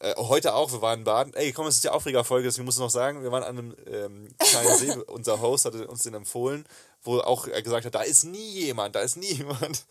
[0.00, 1.34] äh, heute auch, wir waren in Baden.
[1.34, 3.76] Ey, komm, es ist die Aufregerfolge, deswegen muss ich noch sagen, wir waren an einem
[3.86, 4.92] ähm, kleinen See.
[5.06, 6.66] Unser Host hatte uns den empfohlen,
[7.02, 9.84] wo auch er gesagt hat, da ist nie jemand, da ist nie jemand.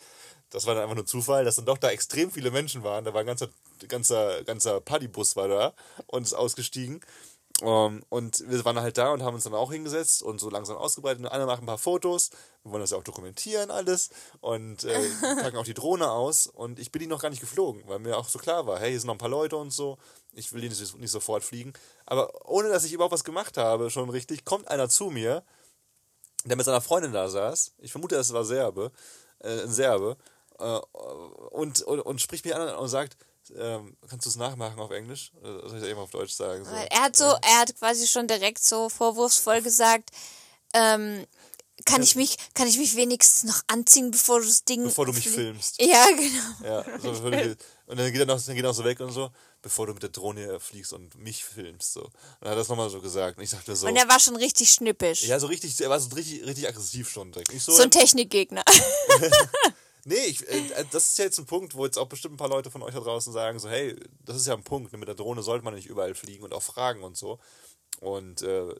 [0.50, 3.06] Das war dann einfach nur Zufall, dass dann doch da extrem viele Menschen waren.
[3.06, 3.28] Da war ein
[3.88, 5.74] ganzer ganzer, Partybus war da
[6.08, 7.02] und ist ausgestiegen.
[7.62, 10.76] Um, und wir waren halt da und haben uns dann auch hingesetzt und so langsam
[10.76, 11.22] ausgebreitet.
[11.22, 12.32] Und einer macht ein paar Fotos.
[12.64, 14.10] Wir wollen das ja auch dokumentieren, alles.
[14.42, 15.10] Und äh,
[15.42, 16.48] packen auch die Drohne aus.
[16.48, 18.90] Und ich bin die noch gar nicht geflogen, weil mir auch so klar war, hey,
[18.90, 19.98] hier sind noch ein paar Leute und so.
[20.34, 21.74] Ich will die nicht, nicht sofort fliegen.
[22.06, 25.44] Aber ohne dass ich überhaupt was gemacht habe, schon richtig, kommt einer zu mir,
[26.46, 27.74] der mit seiner Freundin da saß.
[27.78, 28.92] Ich vermute, es war Serbe.
[29.40, 30.18] Äh, ein Serbe.
[30.60, 30.80] Äh,
[31.52, 33.16] und, und, und spricht mich an und sagt,
[33.56, 35.32] ähm, kannst du es nachmachen auf Englisch?
[35.42, 36.66] Oder soll ich das eben auf Deutsch sagen?
[36.66, 36.72] So.
[36.72, 40.10] Er hat so, er hat quasi schon direkt so vorwurfsvoll gesagt,
[40.74, 41.26] ähm,
[41.86, 44.84] kann ich mich, kann ich mich wenigstens noch anziehen, bevor du das Ding.
[44.84, 45.82] Bevor du mich filmst.
[45.82, 46.86] Ja, genau.
[46.86, 47.10] Ja, so
[47.86, 49.30] und dann geht er noch, dann geht er noch so weg und so,
[49.62, 51.94] bevor du mit der Drohne fliegst und mich filmst.
[51.94, 52.02] So.
[52.02, 53.38] Und dann hat er das nochmal so gesagt.
[53.38, 53.88] Und ich dachte so.
[53.88, 55.24] Und er war schon richtig schnippisch.
[55.24, 57.52] ja, so richtig, er war so richtig, richtig aggressiv schon direkt.
[57.60, 58.64] So, so ein Technikgegner.
[60.06, 62.50] Nee, ich, äh, das ist ja jetzt ein Punkt, wo jetzt auch bestimmt ein paar
[62.50, 63.96] Leute von euch da draußen sagen, so, hey,
[64.26, 66.54] das ist ja ein Punkt, ne, mit der Drohne sollte man nicht überall fliegen und
[66.54, 67.40] auch fragen und so.
[68.02, 68.76] Und äh,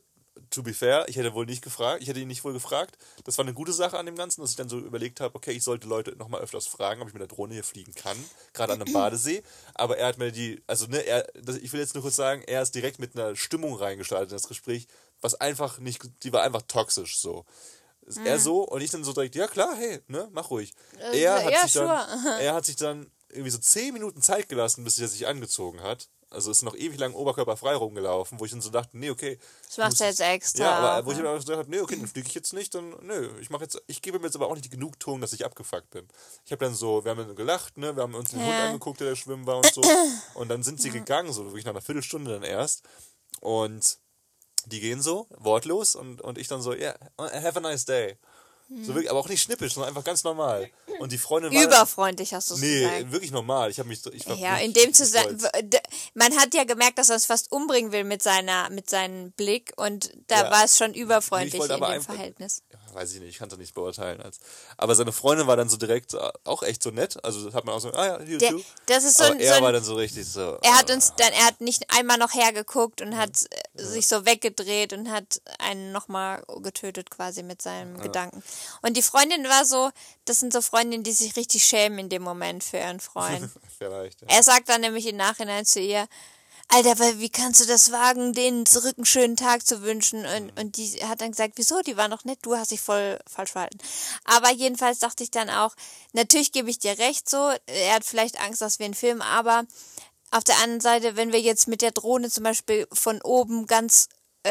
[0.50, 2.98] to be fair, ich hätte wohl nicht gefragt, ich hätte ihn nicht wohl gefragt.
[3.24, 5.52] Das war eine gute Sache an dem Ganzen, dass ich dann so überlegt habe, okay,
[5.52, 8.18] ich sollte Leute nochmal öfters fragen, ob ich mit der Drohne hier fliegen kann,
[8.54, 9.44] gerade an einem Badesee.
[9.74, 11.28] Aber er hat mir die, also ne, er,
[11.62, 14.48] ich will jetzt nur kurz sagen, er ist direkt mit einer Stimmung reingestartet in das
[14.48, 14.88] Gespräch,
[15.22, 17.46] was einfach nicht, die war einfach toxisch so.
[18.06, 20.74] Ist Er so und ich dann so direkt, ja klar, hey, ne, mach ruhig.
[21.14, 22.40] Er hat, ja, sich dann, sure.
[22.42, 26.10] er hat sich dann irgendwie so zehn Minuten Zeit gelassen, bis er sich angezogen hat.
[26.34, 29.38] Also ist noch ewig lang oberkörperfrei rumgelaufen, wo ich dann so dachte, nee, okay.
[29.68, 30.64] Das macht er jetzt extra.
[30.64, 32.74] Ja, aber wo auch, ich dann gesagt habe, nee, okay, dann fliege ich jetzt nicht,
[32.74, 35.34] dann nö, ich mache jetzt, ich gebe mir jetzt aber auch nicht die Genugtuung, dass
[35.34, 36.08] ich abgefuckt bin.
[36.44, 38.66] Ich habe dann so, wir haben dann gelacht, ne, wir haben uns den Hund Ja.
[38.66, 39.82] angeguckt, der da schwimmen war und so.
[40.34, 42.84] Und dann sind sie gegangen, so wirklich nach einer Viertelstunde dann erst.
[43.40, 44.00] Und
[44.66, 48.18] die gehen so, wortlos, und, und ich dann so, yeah, have a nice day.
[48.82, 50.68] So wirklich, aber auch nicht schnippisch, sondern einfach ganz normal.
[51.00, 51.64] Und die Freundin war.
[51.64, 53.12] Überfreundlich hast du es Nee, gesagt.
[53.12, 53.70] wirklich normal.
[53.70, 54.04] Ich habe mich.
[54.14, 55.52] Ich war Ja, in dem Zusammenhang,
[56.16, 59.74] man hat ja gemerkt, dass er es fast umbringen will mit seiner, mit seinem Blick
[59.76, 60.52] und da Ja.
[60.52, 62.64] war es schon überfreundlich Ich wollte in dem einfach- Verhältnis.
[62.72, 64.22] Ja, weiß ich nicht, ich kann es nicht beurteilen.
[64.22, 64.40] Als,
[64.78, 67.24] aber seine Freundin war dann so direkt äh, auch echt so nett.
[67.24, 68.54] Also das hat man auch so, ah ja, you Der,
[68.86, 70.58] das ist so aber ein, er so war ein dann so richtig so.
[70.62, 74.08] er hat äh, uns dann, er hat nicht einmal noch hergeguckt und hat äh, sich
[74.08, 78.44] so weggedreht und hat einen nochmal getötet quasi mit seinem Gedanken.
[78.82, 79.92] Und die Freundin war so,
[80.26, 83.50] das sind so Freundinnen, die sich richtig schämen in dem Moment für ihren Freund.
[83.78, 84.22] Vielleicht.
[84.22, 84.28] Ja.
[84.30, 86.08] Er sagt dann nämlich im Nachhinein zu ihr,
[86.70, 90.26] Alter, weil wie kannst du das wagen, denen zurück einen schönen Tag zu wünschen?
[90.26, 93.20] Und, und die hat dann gesagt, wieso, die waren doch nett, du hast dich voll
[93.28, 93.78] falsch verhalten.
[94.24, 95.76] Aber jedenfalls dachte ich dann auch,
[96.14, 99.66] natürlich gebe ich dir recht so, er hat vielleicht Angst, dass wir ihn filmen, aber
[100.32, 104.10] auf der anderen Seite, wenn wir jetzt mit der Drohne zum Beispiel von oben ganz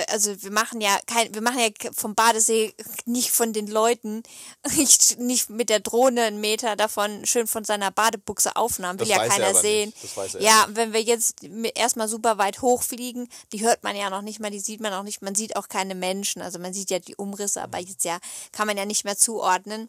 [0.09, 2.75] also wir machen ja kein, wir machen ja vom Badesee
[3.05, 4.23] nicht von den Leuten,
[4.77, 9.17] nicht, nicht mit der Drohne einen Meter davon schön von seiner Badebuchse Aufnahmen, will Das
[9.17, 9.93] ja er keiner sehen.
[10.39, 11.37] ja, wenn wir jetzt
[11.75, 15.03] erstmal super weit hochfliegen, die hört man ja noch nicht mal, die sieht man auch
[15.03, 18.19] nicht, man sieht auch keine Menschen, also man sieht ja die Umrisse, aber jetzt ja,
[18.53, 19.89] kann man ja nicht mehr zuordnen.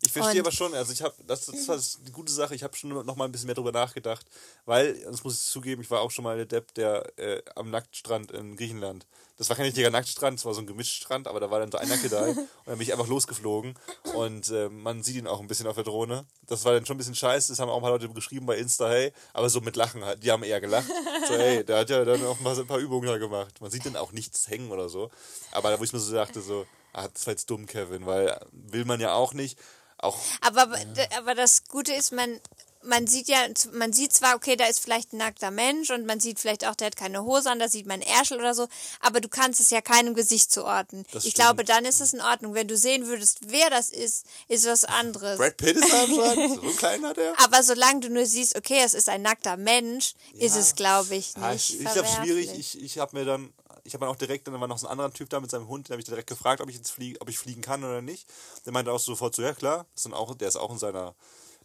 [0.00, 2.76] Ich verstehe aber schon, also ich habe, das, das war die gute Sache, ich habe
[2.76, 4.26] schon noch mal ein bisschen mehr drüber nachgedacht,
[4.64, 7.70] weil, das muss ich zugeben, ich war auch schon mal der Depp, der äh, am
[7.70, 9.06] Nacktstrand in Griechenland,
[9.36, 11.78] das war kein richtiger Nacktstrand, das war so ein Gemischtstrand, aber da war dann so
[11.78, 13.74] ein Nackedei und dann bin ich einfach losgeflogen
[14.14, 16.24] und äh, man sieht ihn auch ein bisschen auf der Drohne.
[16.46, 18.56] Das war dann schon ein bisschen scheiße, das haben auch ein paar Leute geschrieben bei
[18.56, 20.88] Insta, hey, aber so mit Lachen, halt, die haben eher gelacht.
[21.26, 23.60] So, hey, der hat ja dann auch mal so ein paar Übungen da gemacht.
[23.60, 25.10] Man sieht dann auch nichts hängen oder so,
[25.50, 28.38] aber da wo ich mir so dachte, so, ah, das war jetzt dumm, Kevin, weil
[28.52, 29.58] will man ja auch nicht.
[29.98, 30.68] Auch Aber,
[31.16, 32.40] aber das Gute ist, man,
[32.82, 33.38] man sieht ja,
[33.72, 36.74] man sieht zwar, okay, da ist vielleicht ein nackter Mensch und man sieht vielleicht auch,
[36.74, 38.68] der hat keine Hose an, da sieht man Ärschel oder so,
[39.00, 41.06] aber du kannst es ja keinem Gesicht zuordnen.
[41.12, 41.46] Das ich stimmt.
[41.46, 42.54] glaube, dann ist es in Ordnung.
[42.54, 45.38] Wenn du sehen würdest, wer das ist, ist was anderes.
[45.38, 46.04] Brad Pitt ist da.
[46.54, 47.32] So klein hat er.
[47.42, 51.34] Aber solange du nur siehst, okay, es ist ein nackter Mensch, ist es, glaube ich,
[51.36, 52.50] Ja, nicht ich ich glaube schwierig.
[52.58, 53.52] Ich, ich habe mir dann,
[53.84, 55.68] ich habe dann auch direkt, dann war noch so ein anderer Typ da mit seinem
[55.68, 58.00] Hund, den habe ich direkt gefragt, ob ich jetzt fliege, ob ich fliegen kann oder
[58.02, 58.26] nicht.
[58.64, 61.14] Der meinte auch sofort so, ja klar, ist dann auch, der ist auch in seiner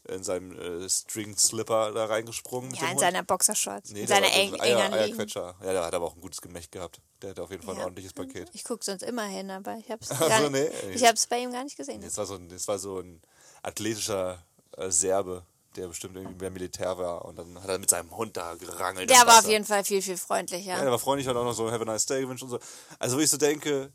[0.08, 2.74] in seinem äh, String Slipper da reingesprungen.
[2.74, 3.00] Ja, in Hund.
[3.02, 4.94] seiner Boxershorts, Nee, in seiner war so eng, ein eng Eier.
[4.94, 5.56] Eierquetscher.
[5.62, 7.02] Ja, der hat aber auch ein gutes Gemächt gehabt.
[7.22, 7.84] Der hat auf jeden Fall ein Ja.
[7.84, 8.50] ordentliches Paket.
[8.54, 10.62] Ich gucke sonst immer hin, aber ich habe es Ach so, gar nee.
[10.70, 12.02] nicht, ich hab's bei ihm gar nicht gesehen.
[12.02, 13.22] Das war so ein, das war so ein
[13.62, 14.42] athletischer
[14.78, 15.44] äh, Serbe,
[15.80, 19.10] der bestimmt irgendwie beim Militär war und dann hat er mit seinem Hund da gerangelt.
[19.10, 20.72] Der war auf jeden Fall viel, viel freundlicher.
[20.72, 22.60] Ja, der war freundlich, hat auch noch so Have a nice day gewünscht und so.
[23.00, 23.92] Also, wo ich so denke,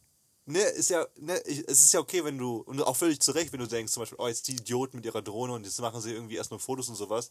[0.47, 3.33] ne, ist ja, ne, ich, es ist ja okay, wenn du, und auch völlig zu
[3.33, 5.81] Recht, wenn du denkst, zum Beispiel, oh, jetzt die Idioten mit ihrer Drohne und jetzt
[5.81, 7.31] machen sie irgendwie erst nur Fotos und sowas.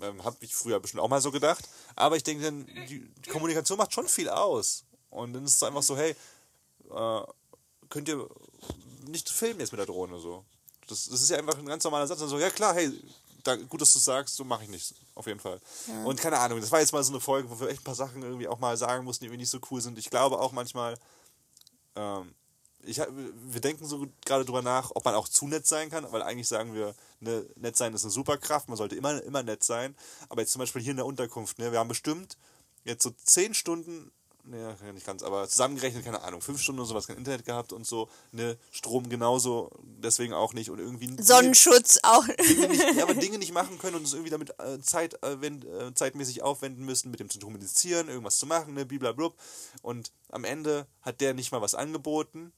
[0.00, 1.68] Ähm, hab ich früher bestimmt auch mal so gedacht.
[1.96, 4.84] Aber ich denke dann, die, die Kommunikation macht schon viel aus.
[5.10, 6.16] Und dann ist es einfach so, hey,
[6.90, 7.22] äh,
[7.88, 8.28] könnt ihr
[9.06, 10.44] nicht filmen jetzt mit der Drohne so.
[10.88, 12.20] Das, das ist ja einfach ein ganz normaler Satz.
[12.22, 12.90] Und so, ja klar, hey,
[13.42, 14.94] da, gut, dass du sagst, so mache ich nicht.
[15.14, 15.60] Auf jeden Fall.
[16.04, 17.94] Und keine Ahnung, das war jetzt mal so eine Folge, wo wir echt ein paar
[17.94, 19.98] Sachen irgendwie auch mal sagen mussten, die irgendwie nicht so cool sind.
[19.98, 20.98] Ich glaube auch manchmal,
[21.96, 22.34] ähm,
[22.84, 26.22] ich, wir denken so gerade drüber nach, ob man auch zu nett sein kann, weil
[26.22, 29.94] eigentlich sagen wir, ne, nett sein ist eine Superkraft, man sollte immer, immer nett sein.
[30.28, 32.36] Aber jetzt zum Beispiel hier in der Unterkunft, ne, wir haben bestimmt
[32.84, 34.10] jetzt so zehn Stunden,
[34.44, 37.72] ne, ja, nicht ganz, aber zusammengerechnet, keine Ahnung, fünf Stunden oder sowas, kein Internet gehabt
[37.72, 41.22] und so, ne, Strom genauso, deswegen auch nicht und irgendwie.
[41.22, 42.24] Sonnenschutz auch.
[42.48, 45.40] Dinge nicht, ja, aber Dinge nicht machen können und uns irgendwie damit äh, Zeit, äh,
[45.40, 49.36] wend, äh, zeitmäßig aufwenden müssen, mit dem zu kommunizieren, irgendwas zu machen, ne, bliblablub.
[49.82, 52.52] Und am Ende hat der nicht mal was angeboten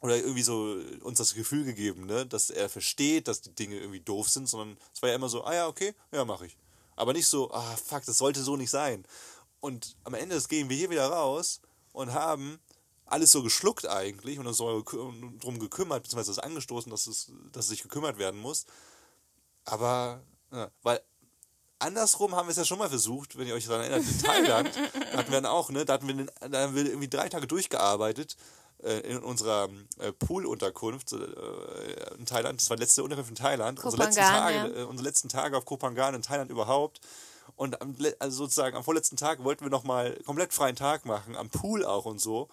[0.00, 4.00] oder irgendwie so uns das Gefühl gegeben, ne, dass er versteht, dass die Dinge irgendwie
[4.00, 6.56] doof sind, sondern es war ja immer so, ah ja, okay, ja, mache ich.
[6.96, 9.04] Aber nicht so, ah, fuck, das sollte so nicht sein.
[9.62, 11.60] Und am Ende des gehen wir hier wieder raus
[11.92, 12.58] und haben
[13.06, 17.70] alles so geschluckt eigentlich und uns drum gekümmert, beziehungsweise das angestoßen, dass es, dass es
[17.70, 18.66] sich gekümmert werden muss.
[19.64, 21.00] Aber, ja, weil
[21.78, 24.76] andersrum haben wir es ja schon mal versucht, wenn ihr euch daran erinnert, in Thailand,
[25.16, 28.36] hatten wir dann auch, ne, da hatten wir, da haben wir irgendwie drei Tage durchgearbeitet
[28.82, 29.68] äh, in unserer
[30.00, 32.60] äh, Poolunterkunft äh, in Thailand.
[32.60, 33.84] Das war die letzte Unterkunft in Thailand.
[33.84, 34.66] Unsere letzten, Tage, ja.
[34.66, 37.00] äh, unsere letzten Tage auf Kopangan in Thailand überhaupt.
[37.56, 41.50] Und am, also sozusagen am vorletzten Tag wollten wir nochmal komplett freien Tag machen, am
[41.50, 42.48] Pool auch und so.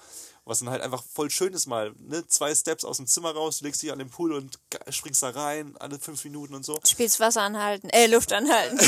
[0.50, 2.26] Was dann halt einfach voll schön ist mal, ne?
[2.28, 4.58] Zwei Steps aus dem Zimmer raus, du legst dich an den Pool und
[4.90, 6.80] springst da rein, alle fünf Minuten und so.
[6.84, 8.80] Spielst Wasser anhalten, äh, Luft anhalten.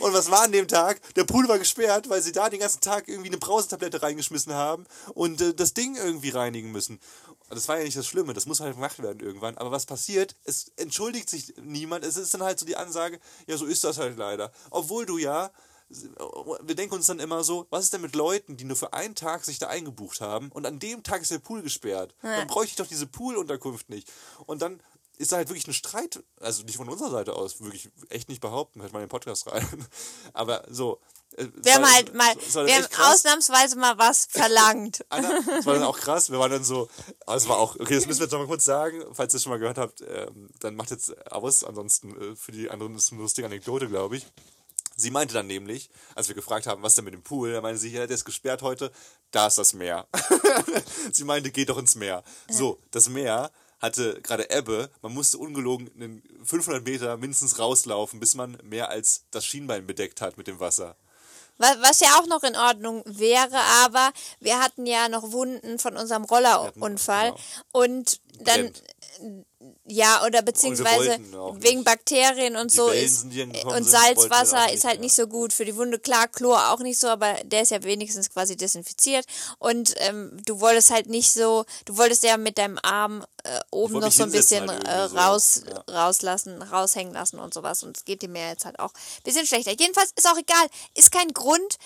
[0.00, 1.00] Und was war an dem Tag?
[1.14, 4.86] Der Pool war gesperrt, weil sie da den ganzen Tag irgendwie eine Brausetablette reingeschmissen haben
[5.14, 6.98] und äh, das Ding irgendwie reinigen müssen.
[7.48, 9.56] Das war ja nicht das Schlimme, das muss halt gemacht werden irgendwann.
[9.56, 10.34] Aber was passiert?
[10.42, 12.04] Es entschuldigt sich niemand.
[12.04, 14.50] Es ist dann halt so die Ansage, ja, so ist das halt leider.
[14.70, 15.52] Obwohl du ja,
[16.62, 19.14] wir denken uns dann immer so, was ist denn mit Leuten, die nur für einen
[19.14, 22.14] Tag sich da eingebucht haben und an dem Tag ist der Pool gesperrt?
[22.22, 24.10] Dann bräuchte ich doch diese Poolunterkunft nicht.
[24.46, 24.80] Und dann
[25.18, 28.40] ist da halt wirklich ein Streit, also nicht von unserer Seite aus, wirklich echt nicht
[28.40, 29.66] behaupten, hört mal in den Podcast rein.
[30.32, 31.00] Aber so.
[31.36, 35.04] äh, Wir haben halt mal, dann wir haben ausnahmsweise mal was verlangt.
[35.10, 36.30] Anna, das war dann auch krass.
[36.30, 36.88] Wir waren dann so,
[37.26, 39.42] es war auch, okay, das müssen wir jetzt noch mal kurz sagen, falls ihr es
[39.44, 41.62] schon mal gehört habt, ähm, dann macht jetzt aus.
[41.62, 44.26] Ansonsten äh, für die anderen ist es eine lustige Anekdote, glaube ich.
[44.96, 47.80] Sie meinte dann nämlich, als wir gefragt haben, was denn mit dem Pool, da meinte
[47.80, 48.92] sie, ja, der ist gesperrt heute,
[49.30, 50.06] da ist das Meer.
[51.12, 52.22] sie meinte, geht doch ins Meer.
[52.48, 53.50] So, das Meer
[53.82, 59.24] hatte gerade Ebbe, man musste ungelogen einen 500 Meter mindestens rauslaufen, bis man mehr als
[59.32, 60.96] das Schienbein bedeckt hat mit dem Wasser.
[61.58, 66.24] Was, ja auch noch in Ordnung wäre, aber wir hatten ja noch Wunden von unserem
[66.24, 67.42] Rollerunfall genau.
[67.72, 68.82] und dann Brennt.
[69.84, 71.84] ja oder beziehungsweise auch wegen.
[71.84, 75.64] Bakterien und Die so Wellen ist und Salzwasser auch ist halt nicht so gut für
[75.64, 75.98] die Wunde.
[75.98, 79.26] Klar, Chlor auch nicht so, aber der ist ja wenigstens quasi desinfiziert
[79.58, 83.98] und ähm, du wolltest halt nicht so, du wolltest ja mit deinem Arm äh, oben
[84.00, 86.04] noch so ein bisschen hinsetzen äh, halt irgendwie so, raus ja.
[86.04, 89.46] rauslassen, raushängen lassen und sowas und es geht dem Meer jetzt halt auch ein bisschen
[89.46, 89.72] schlechter.
[89.72, 91.78] Jedenfalls ist auch egal, ist kein Grund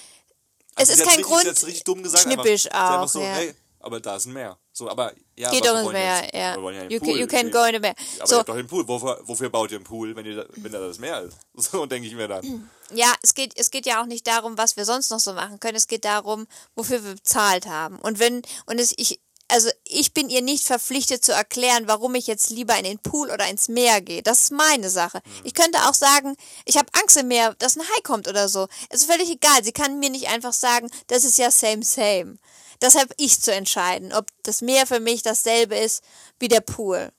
[0.77, 1.43] es Also ist sie hat's kein richtig, Grund.
[1.43, 2.23] Sie hat's richtig dumm gesagt.
[2.23, 3.33] schnippisch einfach, hat einfach auch, so, ja.
[3.33, 4.59] hey, aber da ist ein Meer.
[4.77, 6.55] So, aber ja, Geht wollen Meer, ja.
[6.55, 7.21] Wir wollen ja in You den can, Pool.
[7.21, 7.95] you can go in the Meer.
[7.97, 8.87] Aber ihr So, habt doch den Pool.
[8.87, 11.39] Wofür, wofür baut ihr einen Pool, wenn, ihr da, wenn da das Meer ist?
[11.73, 12.69] So denke ich mir dann.
[12.95, 15.61] ja, es geht, es geht ja auch nicht darum, was wir sonst noch so machen
[15.61, 15.77] können.
[15.77, 17.99] Es geht darum, wofür wir bezahlt haben.
[18.01, 19.19] Und wenn, und es, ich,
[19.49, 23.31] also ich bin ihr nicht verpflichtet zu erklären, warum ich jetzt lieber in den Pool
[23.31, 24.23] oder ins Meer gehe.
[24.23, 25.23] Das ist meine Sache.
[25.43, 28.69] Ich könnte auch sagen, ich habe Angst im Meer, dass ein Hai kommt oder so.
[28.91, 29.65] Es ist völlig egal.
[29.65, 32.37] Sie kann mir nicht einfach sagen, das ist ja same, same.
[32.81, 36.03] Deshalb ich zu entscheiden, ob das Meer für mich dasselbe ist
[36.39, 37.11] wie der Pool.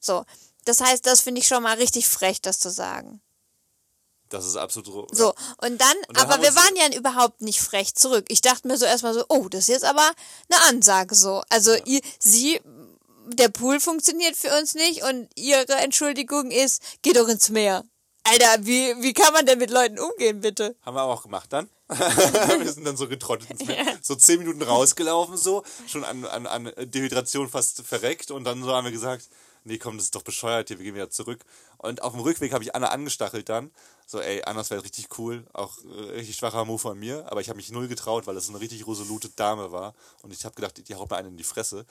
[0.00, 0.24] So.
[0.64, 3.20] Das heißt, das finde ich schon mal richtig frech, das zu sagen.
[4.30, 5.14] Das ist absolut.
[5.14, 8.26] So, und dann, Und dann aber wir waren ja überhaupt nicht frech zurück.
[8.28, 10.08] Ich dachte mir so erstmal so, oh, das ist jetzt aber
[10.48, 11.42] eine Ansage so.
[11.48, 12.60] Also ihr, sie,
[13.26, 17.84] der Pool funktioniert für uns nicht und ihre Entschuldigung ist, geh doch ins Meer.
[18.24, 20.76] Alter, wie, wie kann man denn mit Leuten umgehen, bitte?
[20.82, 21.68] Haben wir auch gemacht dann.
[21.88, 23.98] wir sind dann so getrottet ins Meer.
[24.02, 28.30] So zehn Minuten rausgelaufen, so, schon an, an, an Dehydration fast verreckt.
[28.30, 29.28] Und dann so haben wir gesagt,
[29.64, 31.44] nee, komm, das ist doch bescheuert hier, wir gehen wieder zurück.
[31.78, 33.70] Und auf dem Rückweg habe ich Anna angestachelt dann.
[34.06, 35.46] So, ey, Anna, das wäre richtig cool.
[35.52, 37.30] Auch äh, richtig schwacher Move von mir.
[37.30, 39.94] Aber ich habe mich null getraut, weil das eine richtig resolute Dame war.
[40.22, 41.86] Und ich habe gedacht, die haut mir einen in die Fresse.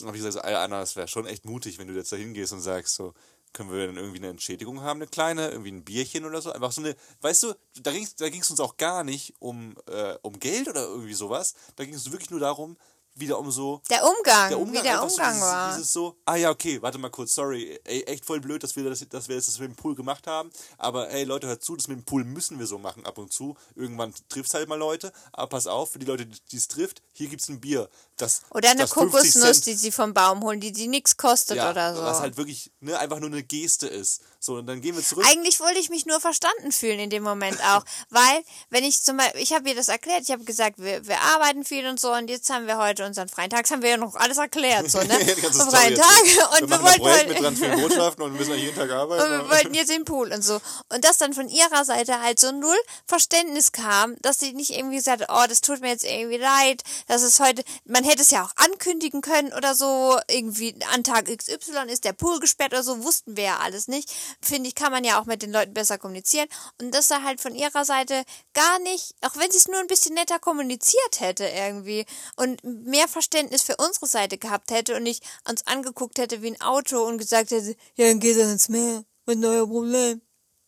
[0.00, 2.12] Und habe ich gesagt, so, ey, Anna, das wäre schon echt mutig, wenn du jetzt
[2.12, 3.14] da hingehst und sagst so,
[3.54, 6.52] können wir dann irgendwie eine Entschädigung haben, eine kleine, irgendwie ein Bierchen oder so?
[6.52, 10.16] Einfach so eine, weißt du, da ging es da uns auch gar nicht um, äh,
[10.20, 11.54] um Geld oder irgendwie sowas.
[11.76, 12.76] Da ging es wirklich nur darum,
[13.16, 15.76] wieder um so, Der Umgang, der Umgang, wie der Umgang so dieses, war.
[15.76, 18.84] Dieses so, ah ja, okay, warte mal kurz, sorry, ey, echt voll blöd, dass wir
[18.88, 21.86] das, dass wir das mit dem Pool gemacht haben, aber ey, Leute, hört zu, das
[21.88, 23.56] mit dem Pool müssen wir so machen ab und zu.
[23.76, 27.02] Irgendwann trifft es halt mal Leute, aber pass auf, für die Leute, die es trifft,
[27.12, 27.88] hier gibt's ein Bier.
[28.16, 31.16] Das, Oder eine das 50 Kokosnuss, Cent- die sie vom Baum holen, die, die nichts
[31.16, 32.02] kostet ja, oder so.
[32.02, 34.22] Was halt wirklich ne, einfach nur eine Geste ist.
[34.44, 35.24] So, und dann gehen wir zurück.
[35.26, 39.16] Eigentlich wollte ich mich nur verstanden fühlen in dem Moment auch, weil wenn ich zum
[39.16, 42.12] Beispiel, ich habe ihr das erklärt, ich habe gesagt, wir, wir arbeiten viel und so
[42.12, 44.90] und jetzt haben wir heute unseren freien Tag, das haben wir ja noch alles erklärt,
[44.90, 45.14] so, ne?
[45.14, 45.94] Am freien.
[45.94, 49.22] Tag und wir, ein wollten halt, mit ganz vielen Botschaften und müssen jeden Tag arbeiten.
[49.22, 50.60] und wir wollten jetzt den Pool und so.
[50.92, 52.76] Und dass dann von ihrer Seite halt so null
[53.06, 56.82] Verständnis kam, dass sie nicht irgendwie gesagt hat, oh, das tut mir jetzt irgendwie leid,
[57.06, 61.34] dass es heute, man hätte es ja auch ankündigen können oder so, irgendwie an Tag
[61.34, 64.12] XY ist der Pool gesperrt oder so, wussten wir ja alles nicht.
[64.40, 66.48] Finde ich, kann man ja auch mit den Leuten besser kommunizieren.
[66.80, 69.86] Und dass er halt von ihrer Seite gar nicht, auch wenn sie es nur ein
[69.86, 72.06] bisschen netter kommuniziert hätte irgendwie
[72.36, 76.60] und mehr Verständnis für unsere Seite gehabt hätte und nicht uns angeguckt hätte wie ein
[76.60, 79.04] Auto und gesagt hätte, ja, dann geht er ins Meer.
[79.26, 80.20] Was ist euer Problem?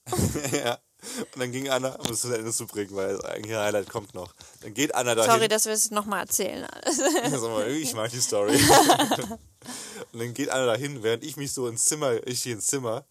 [0.52, 0.78] ja.
[1.34, 4.14] Und dann ging Anna, um es zu Ende zu bringen, weil das eigentliche Highlight kommt
[4.14, 4.34] noch.
[4.62, 5.30] Dann geht Anna dahin.
[5.30, 6.66] Sorry, dass wir es nochmal erzählen.
[7.76, 8.56] Ich mag die Story.
[10.12, 13.06] und dann geht Anna dahin, während ich mich so ins Zimmer, ich gehe ins Zimmer.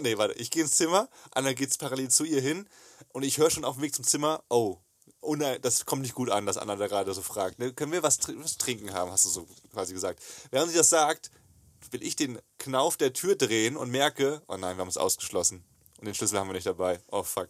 [0.00, 2.68] Nee, warte, ich gehe ins Zimmer, Anna geht parallel zu ihr hin
[3.12, 4.78] und ich höre schon auf dem Weg zum Zimmer, oh,
[5.20, 7.58] oh nein, das kommt nicht gut an, dass Anna da gerade so fragt.
[7.58, 7.72] Ne?
[7.72, 10.22] Können wir was, tr- was trinken haben, hast du so quasi gesagt.
[10.50, 11.30] Während sie das sagt,
[11.90, 15.64] will ich den Knauf der Tür drehen und merke, oh nein, wir haben es ausgeschlossen.
[15.98, 17.00] Und den Schlüssel haben wir nicht dabei.
[17.10, 17.48] Oh fuck.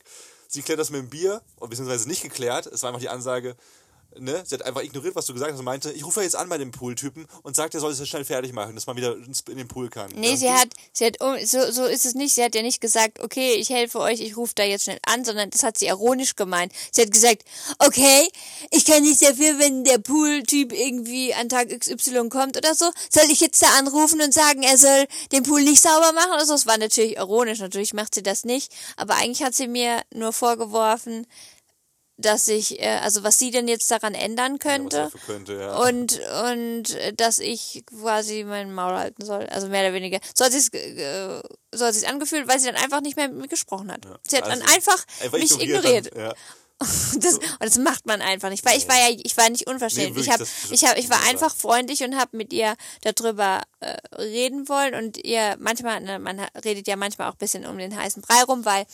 [0.49, 2.67] Sie klärt das mit dem Bier, beziehungsweise nicht geklärt.
[2.67, 3.57] Es war einfach die Ansage,
[4.19, 4.43] ne?
[4.47, 6.59] Sie hat einfach ignoriert, was du gesagt hast und meinte, ich rufe jetzt an bei
[6.59, 9.57] dem Pooltypen und sagt, er soll es schnell fertig machen, dass man wieder ins- in
[9.57, 10.11] den Pool kann.
[10.15, 12.35] Nee, Ja, sie du- hat, sie hat, um, so, so ist es nicht.
[12.35, 15.25] Sie hat ja nicht gesagt, okay, ich helfe euch, ich rufe da jetzt schnell an,
[15.25, 16.73] sondern das hat sie ironisch gemeint.
[16.93, 17.43] Sie hat gesagt,
[17.79, 18.29] okay,
[18.71, 22.91] ich kann nicht dafür, wenn der Pool-Typ irgendwie an Tag XY kommt oder so.
[23.11, 26.47] Soll ich jetzt da anrufen und sagen, er soll den Pool nicht sauber machen oder
[26.47, 26.55] so?
[26.55, 28.73] Es war natürlich ironisch, natürlich macht sie das nicht.
[28.97, 31.27] Aber eigentlich hat sie mir nur vorgeworfen,
[32.21, 34.97] dass ich, äh, also was sie denn jetzt daran ändern Ja, könnte.
[34.97, 35.77] dafür könnte, ja.
[35.79, 39.47] Und, und äh, dass ich quasi mein Maul halten soll.
[39.47, 40.19] Also mehr oder weniger.
[40.35, 41.41] So hat sie es äh,
[41.75, 44.07] so hat sich's angefühlt, weil sie dann einfach nicht mehr mit mir gesprochen hat.
[44.29, 46.15] sie hat dann Also, einfach Einfach mich ignoriert.
[46.15, 46.35] Dann, ja.
[46.81, 48.65] Das, und das macht man einfach nicht.
[48.65, 50.15] Weil ich war ja, ich war nicht unverschämt.
[50.15, 52.75] Nee, ich wirklich, hab, das- ich hab, ich war einfach freundlich und habe mit ihr
[53.03, 57.67] darüber äh, reden wollen und ihr manchmal, ne, man redet ja manchmal auch ein bisschen
[57.67, 58.87] um den heißen Brei rum, weil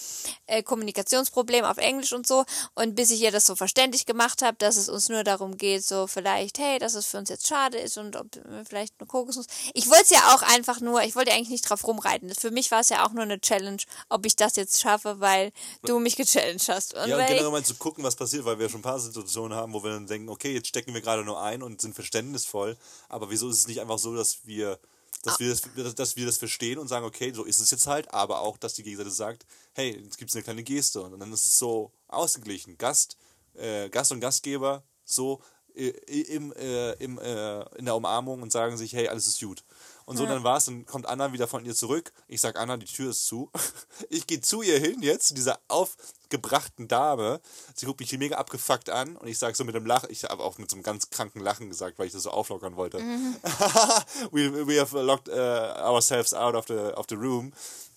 [0.47, 2.45] äh, Kommunikationsproblem auf Englisch und so.
[2.75, 5.85] Und bis ich ihr das so verständlich gemacht habe, dass es uns nur darum geht,
[5.85, 8.27] so vielleicht, hey, dass es für uns jetzt schade ist und ob
[8.69, 9.47] vielleicht eine Kokosnuss.
[9.75, 12.35] Ich wollte es ja auch einfach nur, ich wollte eigentlich nicht drauf rumreiten.
[12.35, 15.53] Für mich war es ja auch nur eine Challenge, ob ich das jetzt schaffe, weil
[15.85, 16.95] du mich gechallenged hast.
[16.95, 19.57] Und Ja, und generell mal zu gucken, was passiert, weil wir schon ein paar Situationen
[19.57, 22.77] haben, wo wir dann denken, okay, jetzt stecken wir gerade nur ein und sind verständnisvoll,
[23.09, 24.76] aber wieso ist es nicht einfach so, dass wir,
[25.23, 28.13] dass wir das, dass wir das verstehen und sagen, okay, so ist es jetzt halt,
[28.13, 31.33] aber auch, dass die Gegenseite sagt, hey, jetzt gibt es eine kleine Geste und dann
[31.33, 32.79] ist es so ausgeglichen.
[32.79, 33.17] Gast,
[33.55, 35.43] äh, Gast und Gastgeber so
[35.75, 39.63] äh, im, äh, im, äh, in der Umarmung und sagen sich, hey, alles ist gut.
[40.07, 42.13] Und so dann war es, dann kommt Anna wieder von ihr zurück.
[42.29, 43.51] Ich sag Anna, die Tür ist zu.
[44.09, 47.41] Ich gehe zu ihr hin jetzt, zu dieser aufgebrachten Dame.
[47.75, 50.45] Sie guckt mich mega abgefuckt an und ich sag so mit einem Lachen, ich habe
[50.45, 52.99] auch mit so einem ganz kranken Lachen gesagt, weil ich das so auflockern wollte.
[54.31, 57.53] we, we have locked uh, ourselves out of the, of the room.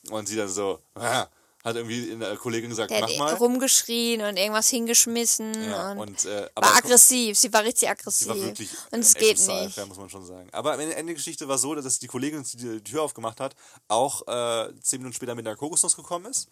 [0.09, 1.27] Und sie dann so, ah,
[1.63, 3.33] hat irgendwie eine Kollegin gesagt, der mach hat mal.
[3.33, 7.37] rumgeschrien und irgendwas hingeschmissen Ja, und, und, äh, war aber- aggressiv.
[7.37, 8.27] Sie war richtig aggressiv.
[8.27, 9.75] Sie war wirklich und es geht nicht.
[9.77, 10.47] Ja, muss man schon sagen.
[10.53, 13.55] Aber am Ende der Geschichte war so, dass die Kollegin, die die Tür aufgemacht hat,
[13.89, 16.47] auch äh, zehn Minuten später mit einer Kokosnuss gekommen ist.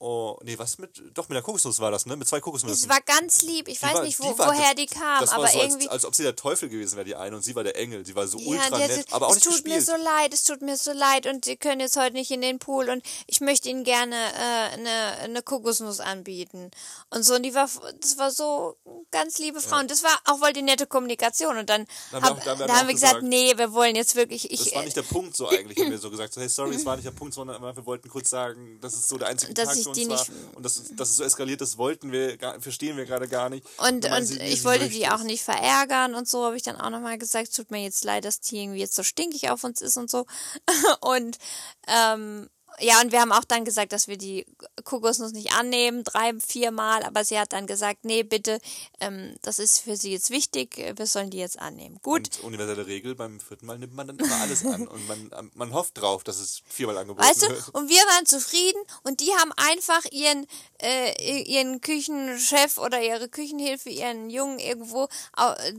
[0.00, 2.14] Oh, nee, was mit, doch mit der Kokosnuss war das, ne?
[2.16, 2.84] Mit zwei Kokosnüssen.
[2.84, 3.66] Es war ganz lieb.
[3.66, 5.58] Ich Die weiß war- nicht, wo, die war- woher die kam, das war aber so,
[5.58, 5.86] irgendwie.
[5.88, 8.04] Als, als ob sie der Teufel gewesen wäre, die eine, und sie war der Engel.
[8.04, 9.86] Die war so ja, ultra die nett, so- aber auch es nicht tut mir gespielt.
[9.98, 12.60] so leid, es tut mir so leid und sie können jetzt heute nicht in den
[12.60, 14.90] Pool und ich möchte ihnen gerne äh, eine,
[15.20, 16.70] eine Kokosnuss anbieten
[17.10, 17.68] und so und die war
[18.00, 18.76] das war so
[19.10, 22.22] ganz liebe Frau und das war auch wohl die nette Kommunikation und dann Da haben
[22.22, 24.48] wir hab, auch- wir da auch haben wir gesagt, gesagt, nee, wir wollen jetzt wirklich
[24.52, 26.32] ich das war äh, nicht der Punkt so eigentlich, haben wir so gesagt.
[26.34, 29.08] So, hey, sorry, es war nicht der Punkt, sondern wir wollten kurz sagen, das ist
[29.08, 30.18] so der einzige Tag uns die war.
[30.18, 33.48] nicht- Und dass, dass es so eskaliert, das wollten wir, gar, verstehen wir gerade gar
[33.50, 33.66] nicht.
[33.78, 35.24] Und, und sie, ich wollte die möchte auch es.
[35.26, 38.24] nicht verärgern und so, habe ich dann auch nochmal gesagt, es tut mir jetzt leid,
[38.24, 40.26] dass die irgendwie jetzt so stinkig auf uns ist und so.
[41.00, 41.38] Und
[41.86, 42.48] ähm,
[42.80, 44.46] ja, und wir haben auch dann gesagt, dass wir die
[44.84, 48.60] Kokosnuss nicht annehmen, drei, vier Mal, aber sie hat dann gesagt, nee, bitte,
[49.00, 51.98] ähm, das ist für sie jetzt wichtig, wir sollen die jetzt annehmen.
[52.02, 54.86] Gut, Und universelle Regel, beim vierten Mal nimmt man dann immer alles an.
[54.88, 57.68] Und man, man hofft drauf, dass es viermal angeboten Weißt du, wird.
[57.74, 60.46] und wir waren zufrieden und die haben einfach ihren,
[60.80, 65.08] äh, ihren Küchenchef oder ihre Küchenhilfe, ihren Jungen irgendwo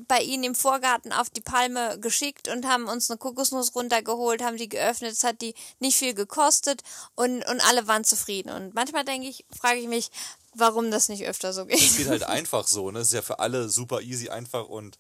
[0.08, 4.58] bei ihnen im Vorgarten auf die Palme geschickt und haben uns eine Kokosnuss runtergeholt, haben
[4.58, 5.12] die geöffnet.
[5.14, 6.82] Es hat die nicht viel gekostet
[7.16, 8.50] und, und alle waren zufrieden.
[8.50, 10.12] Und manchmal denke ich, frage ich mich,
[10.54, 11.80] warum das nicht öfter so geht.
[11.80, 13.00] Es geht halt einfach so, ne?
[13.00, 14.98] Es ist ja für alle super easy einfach und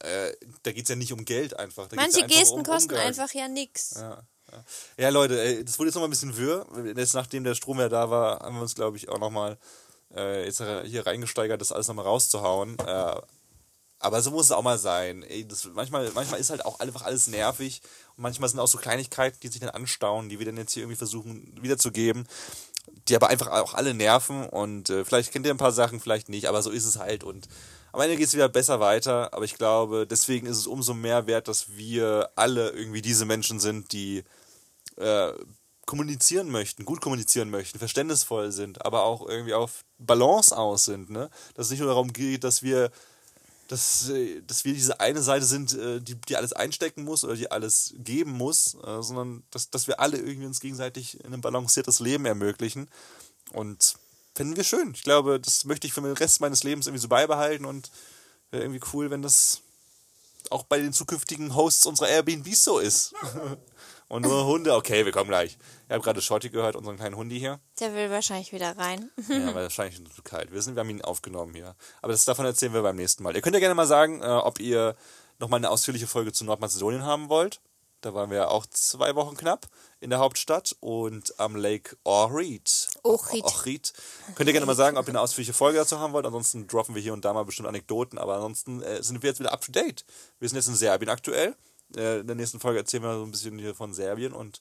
[0.00, 1.88] äh, da geht es ja nicht um Geld einfach.
[1.88, 3.06] Da Manche einfach Gesten um kosten Umgang.
[3.06, 3.94] einfach ja nix.
[3.96, 4.22] Ja.
[4.96, 6.66] Ja, Leute, ey, das wurde jetzt nochmal ein bisschen wirr.
[6.96, 9.58] Jetzt, nachdem der Strom ja da war, haben wir uns, glaube ich, auch nochmal
[10.14, 12.78] äh, jetzt hier reingesteigert, das alles nochmal rauszuhauen.
[12.78, 13.20] Äh,
[14.00, 15.24] aber so muss es auch mal sein.
[15.48, 17.82] Das, manchmal, manchmal ist halt auch einfach alles nervig.
[18.16, 20.84] Und manchmal sind auch so Kleinigkeiten, die sich dann anstauen, die wir dann jetzt hier
[20.84, 22.26] irgendwie versuchen wiederzugeben,
[23.08, 24.48] die aber einfach auch alle nerven.
[24.48, 27.24] Und äh, vielleicht kennt ihr ein paar Sachen, vielleicht nicht, aber so ist es halt.
[27.24, 27.48] Und
[27.92, 29.34] am Ende geht es wieder besser weiter.
[29.34, 33.58] Aber ich glaube, deswegen ist es umso mehr wert, dass wir alle irgendwie diese Menschen
[33.58, 34.22] sind, die
[34.96, 35.32] äh,
[35.86, 41.08] kommunizieren möchten, gut kommunizieren möchten, verständnisvoll sind, aber auch irgendwie auf Balance aus sind.
[41.08, 41.30] Ne?
[41.54, 42.90] Dass es nicht nur darum geht, dass wir
[43.68, 47.36] dass, äh, dass wir diese eine Seite sind, äh, die, die alles einstecken muss oder
[47.36, 52.00] die alles geben muss, äh, sondern dass, dass wir alle irgendwie uns gegenseitig ein balanciertes
[52.00, 52.88] Leben ermöglichen.
[53.52, 53.96] Und
[54.34, 54.92] finden wir schön.
[54.94, 57.90] Ich glaube, das möchte ich für den Rest meines Lebens irgendwie so beibehalten und
[58.50, 59.60] wäre irgendwie cool, wenn das
[60.50, 63.14] auch bei den zukünftigen Hosts unserer Airbnbs so ist.
[64.08, 65.58] Und nur Hunde, okay, wir kommen gleich.
[65.86, 67.60] Ich habe gerade Shorty gehört, unseren kleinen Hundi hier.
[67.78, 69.10] Der will wahrscheinlich wieder rein.
[69.28, 70.50] ja, weil wahrscheinlich ist es zu kalt.
[70.50, 71.76] Wir, sind, wir haben ihn aufgenommen hier.
[72.00, 73.36] Aber das davon erzählen wir beim nächsten Mal.
[73.36, 74.96] Ihr könnt ja gerne mal sagen, äh, ob ihr
[75.38, 77.60] nochmal eine ausführliche Folge zu Nordmazedonien haben wollt.
[78.00, 79.66] Da waren wir auch zwei Wochen knapp
[80.00, 82.88] in der Hauptstadt und am Lake Ohrid.
[83.02, 83.44] Ohrid.
[83.44, 83.92] Ohrid.
[84.36, 86.24] Könnt ihr gerne mal sagen, ob ihr eine ausführliche Folge dazu haben wollt.
[86.24, 88.18] Ansonsten droppen wir hier und da mal bestimmt Anekdoten.
[88.18, 90.04] Aber ansonsten äh, sind wir jetzt wieder up to date.
[90.38, 91.56] Wir sind jetzt in Serbien aktuell.
[91.96, 94.60] Äh, in der nächsten Folge erzählen wir so ein bisschen hier von Serbien und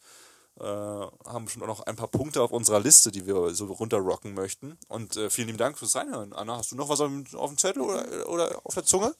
[0.59, 4.33] äh, haben schon auch noch ein paar Punkte auf unserer Liste, die wir so runterrocken
[4.33, 4.77] möchten.
[4.87, 6.33] Und äh, vielen lieben Dank fürs Reinhören.
[6.33, 9.13] Anna, hast du noch was auf, auf dem Zettel oder, oder auf der Zunge?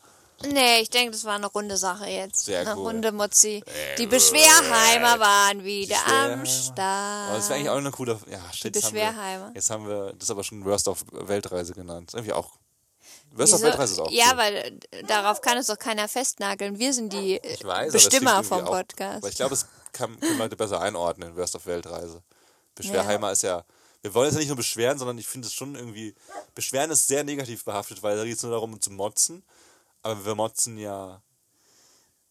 [0.45, 2.45] Nee, ich denke, das war eine runde Sache jetzt.
[2.45, 2.87] Sehr eine cool.
[2.87, 3.63] runde Mutzi.
[3.97, 6.45] Die Beschwerheimer waren wieder am Beschwerheimer.
[6.45, 7.27] Start.
[7.29, 8.19] Aber das wäre eigentlich auch eine coole.
[8.29, 9.51] Ja, shit, Die jetzt haben wir- Beschwerheimer.
[9.55, 12.11] Jetzt haben wir das ist aber schon Worst of Weltreise genannt.
[12.13, 12.51] Irgendwie auch.
[13.31, 13.61] Wieso?
[13.61, 14.11] Weltreise ist auch.
[14.11, 14.55] Ja, weil
[14.91, 16.79] äh, darauf kann es doch keiner festnageln.
[16.79, 19.17] Wir sind die äh, ich weiß, es Bestimmer vom auch- Podcast.
[19.17, 22.23] Aber ich glaube, es kann, können Leute besser einordnen, Worst of Weltreise.
[22.75, 23.63] Beschwerheimer ist ja.
[24.01, 26.13] Wir wollen es ja nicht nur beschweren, sondern ich finde es schon irgendwie.
[26.55, 29.43] Beschweren ist sehr negativ behaftet, weil da geht es nur darum, zu motzen.
[30.03, 31.21] Aber wir motzen ja.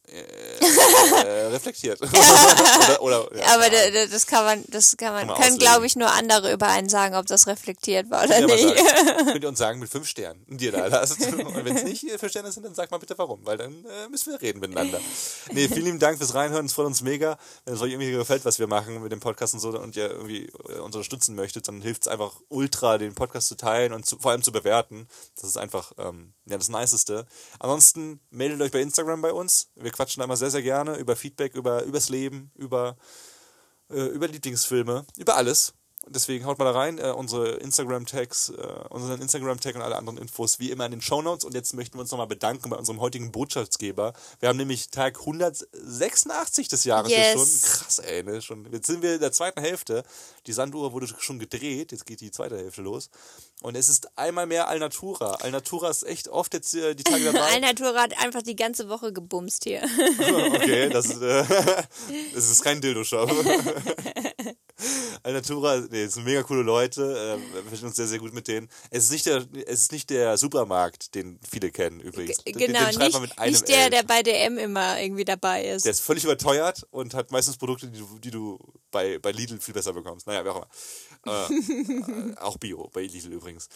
[0.09, 2.01] Äh, reflektiert.
[3.01, 3.91] oder, oder, ja, Aber ja.
[3.91, 5.59] da- da- das kann man, das kann man, Kann auslegen.
[5.59, 8.77] glaube ich nur andere über einen sagen, ob das reflektiert war oder ihr, nicht.
[9.33, 11.21] könnt ihr uns sagen mit fünf Sternen, die ihr da lasst.
[11.21, 13.73] Und wenn es nicht äh, fünf Sterne sind, dann sagt mal bitte warum, weil dann
[13.85, 15.01] äh, müssen wir reden miteinander.
[15.53, 17.39] Nee, vielen lieben Dank fürs Reinhören, es freut uns mega.
[17.65, 20.11] Wenn es euch irgendwie gefällt, was wir machen mit dem Podcast und so und ihr
[20.11, 24.07] irgendwie äh, uns unterstützen möchtet, dann hilft es einfach ultra, den Podcast zu teilen und
[24.07, 25.09] zu, vor allem zu bewerten.
[25.35, 27.27] Das ist einfach ähm, ja, das Niceste.
[27.59, 29.69] Ansonsten meldet euch bei Instagram bei uns.
[29.75, 32.97] Wir quatschen da immer sehr, sehr gerne über Feedback, über übers Leben, über
[33.91, 35.75] äh, über Lieblingsfilme, über alles.
[36.09, 40.61] Deswegen haut mal da rein, äh, unsere Instagram-Tags, äh, unseren Instagram-Tag und alle anderen Infos
[40.61, 41.45] wie immer in den Shownotes.
[41.45, 44.13] Und jetzt möchten wir uns nochmal bedanken bei unserem heutigen Botschaftsgeber.
[44.39, 47.33] Wir haben nämlich Tag 186 des Jahres Yes.
[47.33, 47.61] schon.
[47.71, 48.41] Krass, ey, ne?
[48.41, 50.05] Schon, jetzt sind wir in der zweiten Hälfte.
[50.47, 53.11] Die Sanduhr wurde schon gedreht, jetzt geht die zweite Hälfte los.
[53.63, 55.33] Und es ist einmal mehr Alnatura.
[55.41, 57.41] Alnatura ist echt oft jetzt äh, die Tage dabei.
[57.55, 59.83] Alnatura hat einfach die ganze Woche gebumst hier.
[60.57, 61.45] Okay, das ist, äh,
[62.35, 63.31] das ist kein Dildo-Shop.
[65.22, 67.03] Alnatura, nee, sind mega coole Leute.
[67.39, 68.68] Äh, wir verstehen uns sehr, sehr gut mit denen.
[68.91, 72.39] Es ist nicht der, es ist nicht der Supermarkt, den viele kennen übrigens.
[72.45, 73.91] Den- genau, den nicht, man mit einem nicht der, L.
[73.91, 75.85] der bei DM immer irgendwie dabei ist.
[75.85, 78.59] Der ist völlig überteuert und hat meistens Produkte, die du, die du
[78.91, 80.27] bei, bei Lidl viel besser bekommst.
[80.27, 80.57] Naja, wie auch
[81.24, 81.49] immer.
[81.49, 83.68] Äh, äh, auch Bio, bei Lidl übrigens.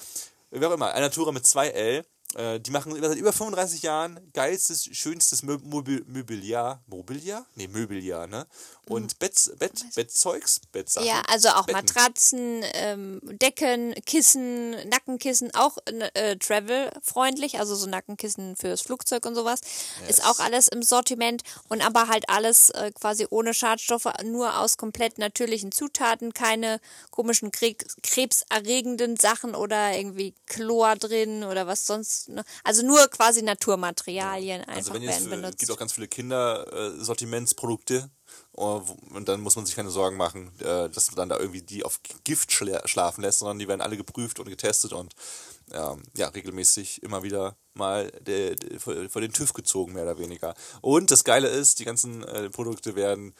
[0.50, 2.04] Wie auch immer, Alnatura mit 2L.
[2.36, 6.80] Äh, die machen seit über 35 Jahren geilstes, schönstes Mö Mobil Mobiliar.
[6.86, 7.44] Mobiliar?
[7.56, 8.46] Nee, Möbeljahr, ne?
[8.86, 11.06] Und Bett, Bett, Bettzeugs, Bettsachen.
[11.06, 11.86] Ja, also auch Betten.
[11.86, 19.60] Matratzen, ähm, Decken, Kissen, Nackenkissen, auch äh, travel-freundlich, also so Nackenkissen fürs Flugzeug und sowas.
[20.08, 24.76] Ist auch alles im Sortiment und aber halt alles äh, quasi ohne Schadstoffe, nur aus
[24.76, 32.19] komplett natürlichen Zutaten, keine komischen Kre krebserregenden Sachen oder irgendwie Chlor drin oder was sonst.
[32.28, 32.44] Ne?
[32.64, 35.58] Also nur quasi Naturmaterialien einfach Also wenn ihr werden es benutzt.
[35.58, 38.10] gibt auch ganz viele Kindersortimentsprodukte
[38.52, 38.82] oh,
[39.14, 41.84] und dann muss man sich keine Sorgen machen, äh, dass man dann da irgendwie die
[41.84, 45.14] auf Gift schla schlafen lässt, sondern die werden alle geprüft und getestet und
[45.72, 48.10] ähm, ja, regelmäßig immer wieder mal
[48.78, 50.54] vor vor den TÜV gezogen, mehr oder weniger.
[50.80, 53.34] Und das Geile ist, die ganzen äh, Produkte werden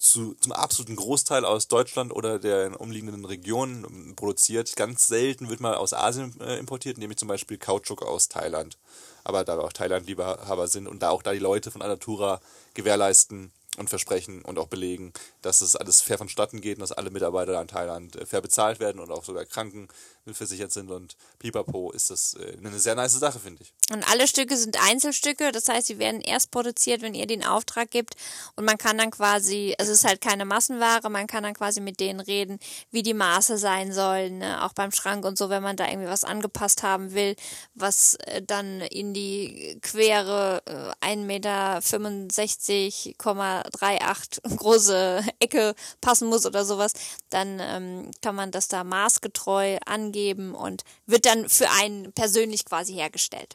[0.00, 4.74] zu, zum absoluten Großteil aus Deutschland oder der umliegenden Regionen ähm, produziert.
[4.74, 8.78] Ganz selten wird mal aus Asien äh, importiert, nämlich zum Beispiel Kautschuk aus Thailand.
[9.24, 12.40] Aber da wir auch Thailand-Liebehaber sind und da auch da die Leute von Alnatura
[12.72, 17.10] gewährleisten und versprechen und auch belegen, dass es alles fair vonstatten geht und dass alle
[17.10, 19.88] Mitarbeiter in Thailand äh, fair bezahlt werden und auch sogar Kranken,
[20.30, 23.72] mitversichert sind und pipapo, ist das äh, eine sehr nice Sache, finde ich.
[23.92, 27.90] Und alle Stücke sind Einzelstücke, das heißt, sie werden erst produziert, wenn ihr den Auftrag
[27.90, 28.14] gibt
[28.56, 31.80] und man kann dann quasi, also es ist halt keine Massenware, man kann dann quasi
[31.80, 32.58] mit denen reden,
[32.90, 34.64] wie die Maße sein sollen, ne?
[34.64, 37.36] auch beim Schrank und so, wenn man da irgendwie was angepasst haben will,
[37.74, 46.64] was äh, dann in die quere äh, 1,65 Meter 65,38 große Ecke passen muss oder
[46.64, 46.92] sowas,
[47.30, 49.78] dann ähm, kann man das da maßgetreu
[50.20, 53.54] angeben und wird dann für einen persönlich quasi hergestellt.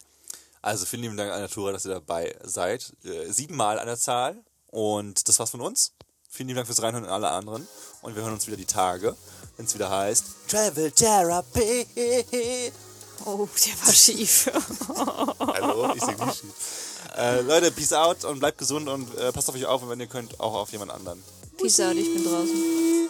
[0.62, 2.94] Also vielen lieben Dank an Natura, dass ihr dabei seid.
[3.04, 4.44] Äh, siebenmal an der Zahl.
[4.72, 5.94] Und das war's von uns.
[6.30, 7.68] Vielen lieben Dank fürs Reinhören und alle anderen.
[8.02, 9.16] Und wir hören uns wieder die Tage,
[9.58, 11.86] wenn es wieder heißt Travel Therapy.
[13.26, 14.52] Oh, der war schief.
[15.40, 17.00] Hallo, ich sing nicht schief.
[17.16, 20.00] Äh, Leute, peace out und bleibt gesund und äh, passt auf euch auf und wenn
[20.02, 21.24] ihr könnt, auch auf jemand anderen.
[21.58, 23.10] Peace out, ich bin draußen.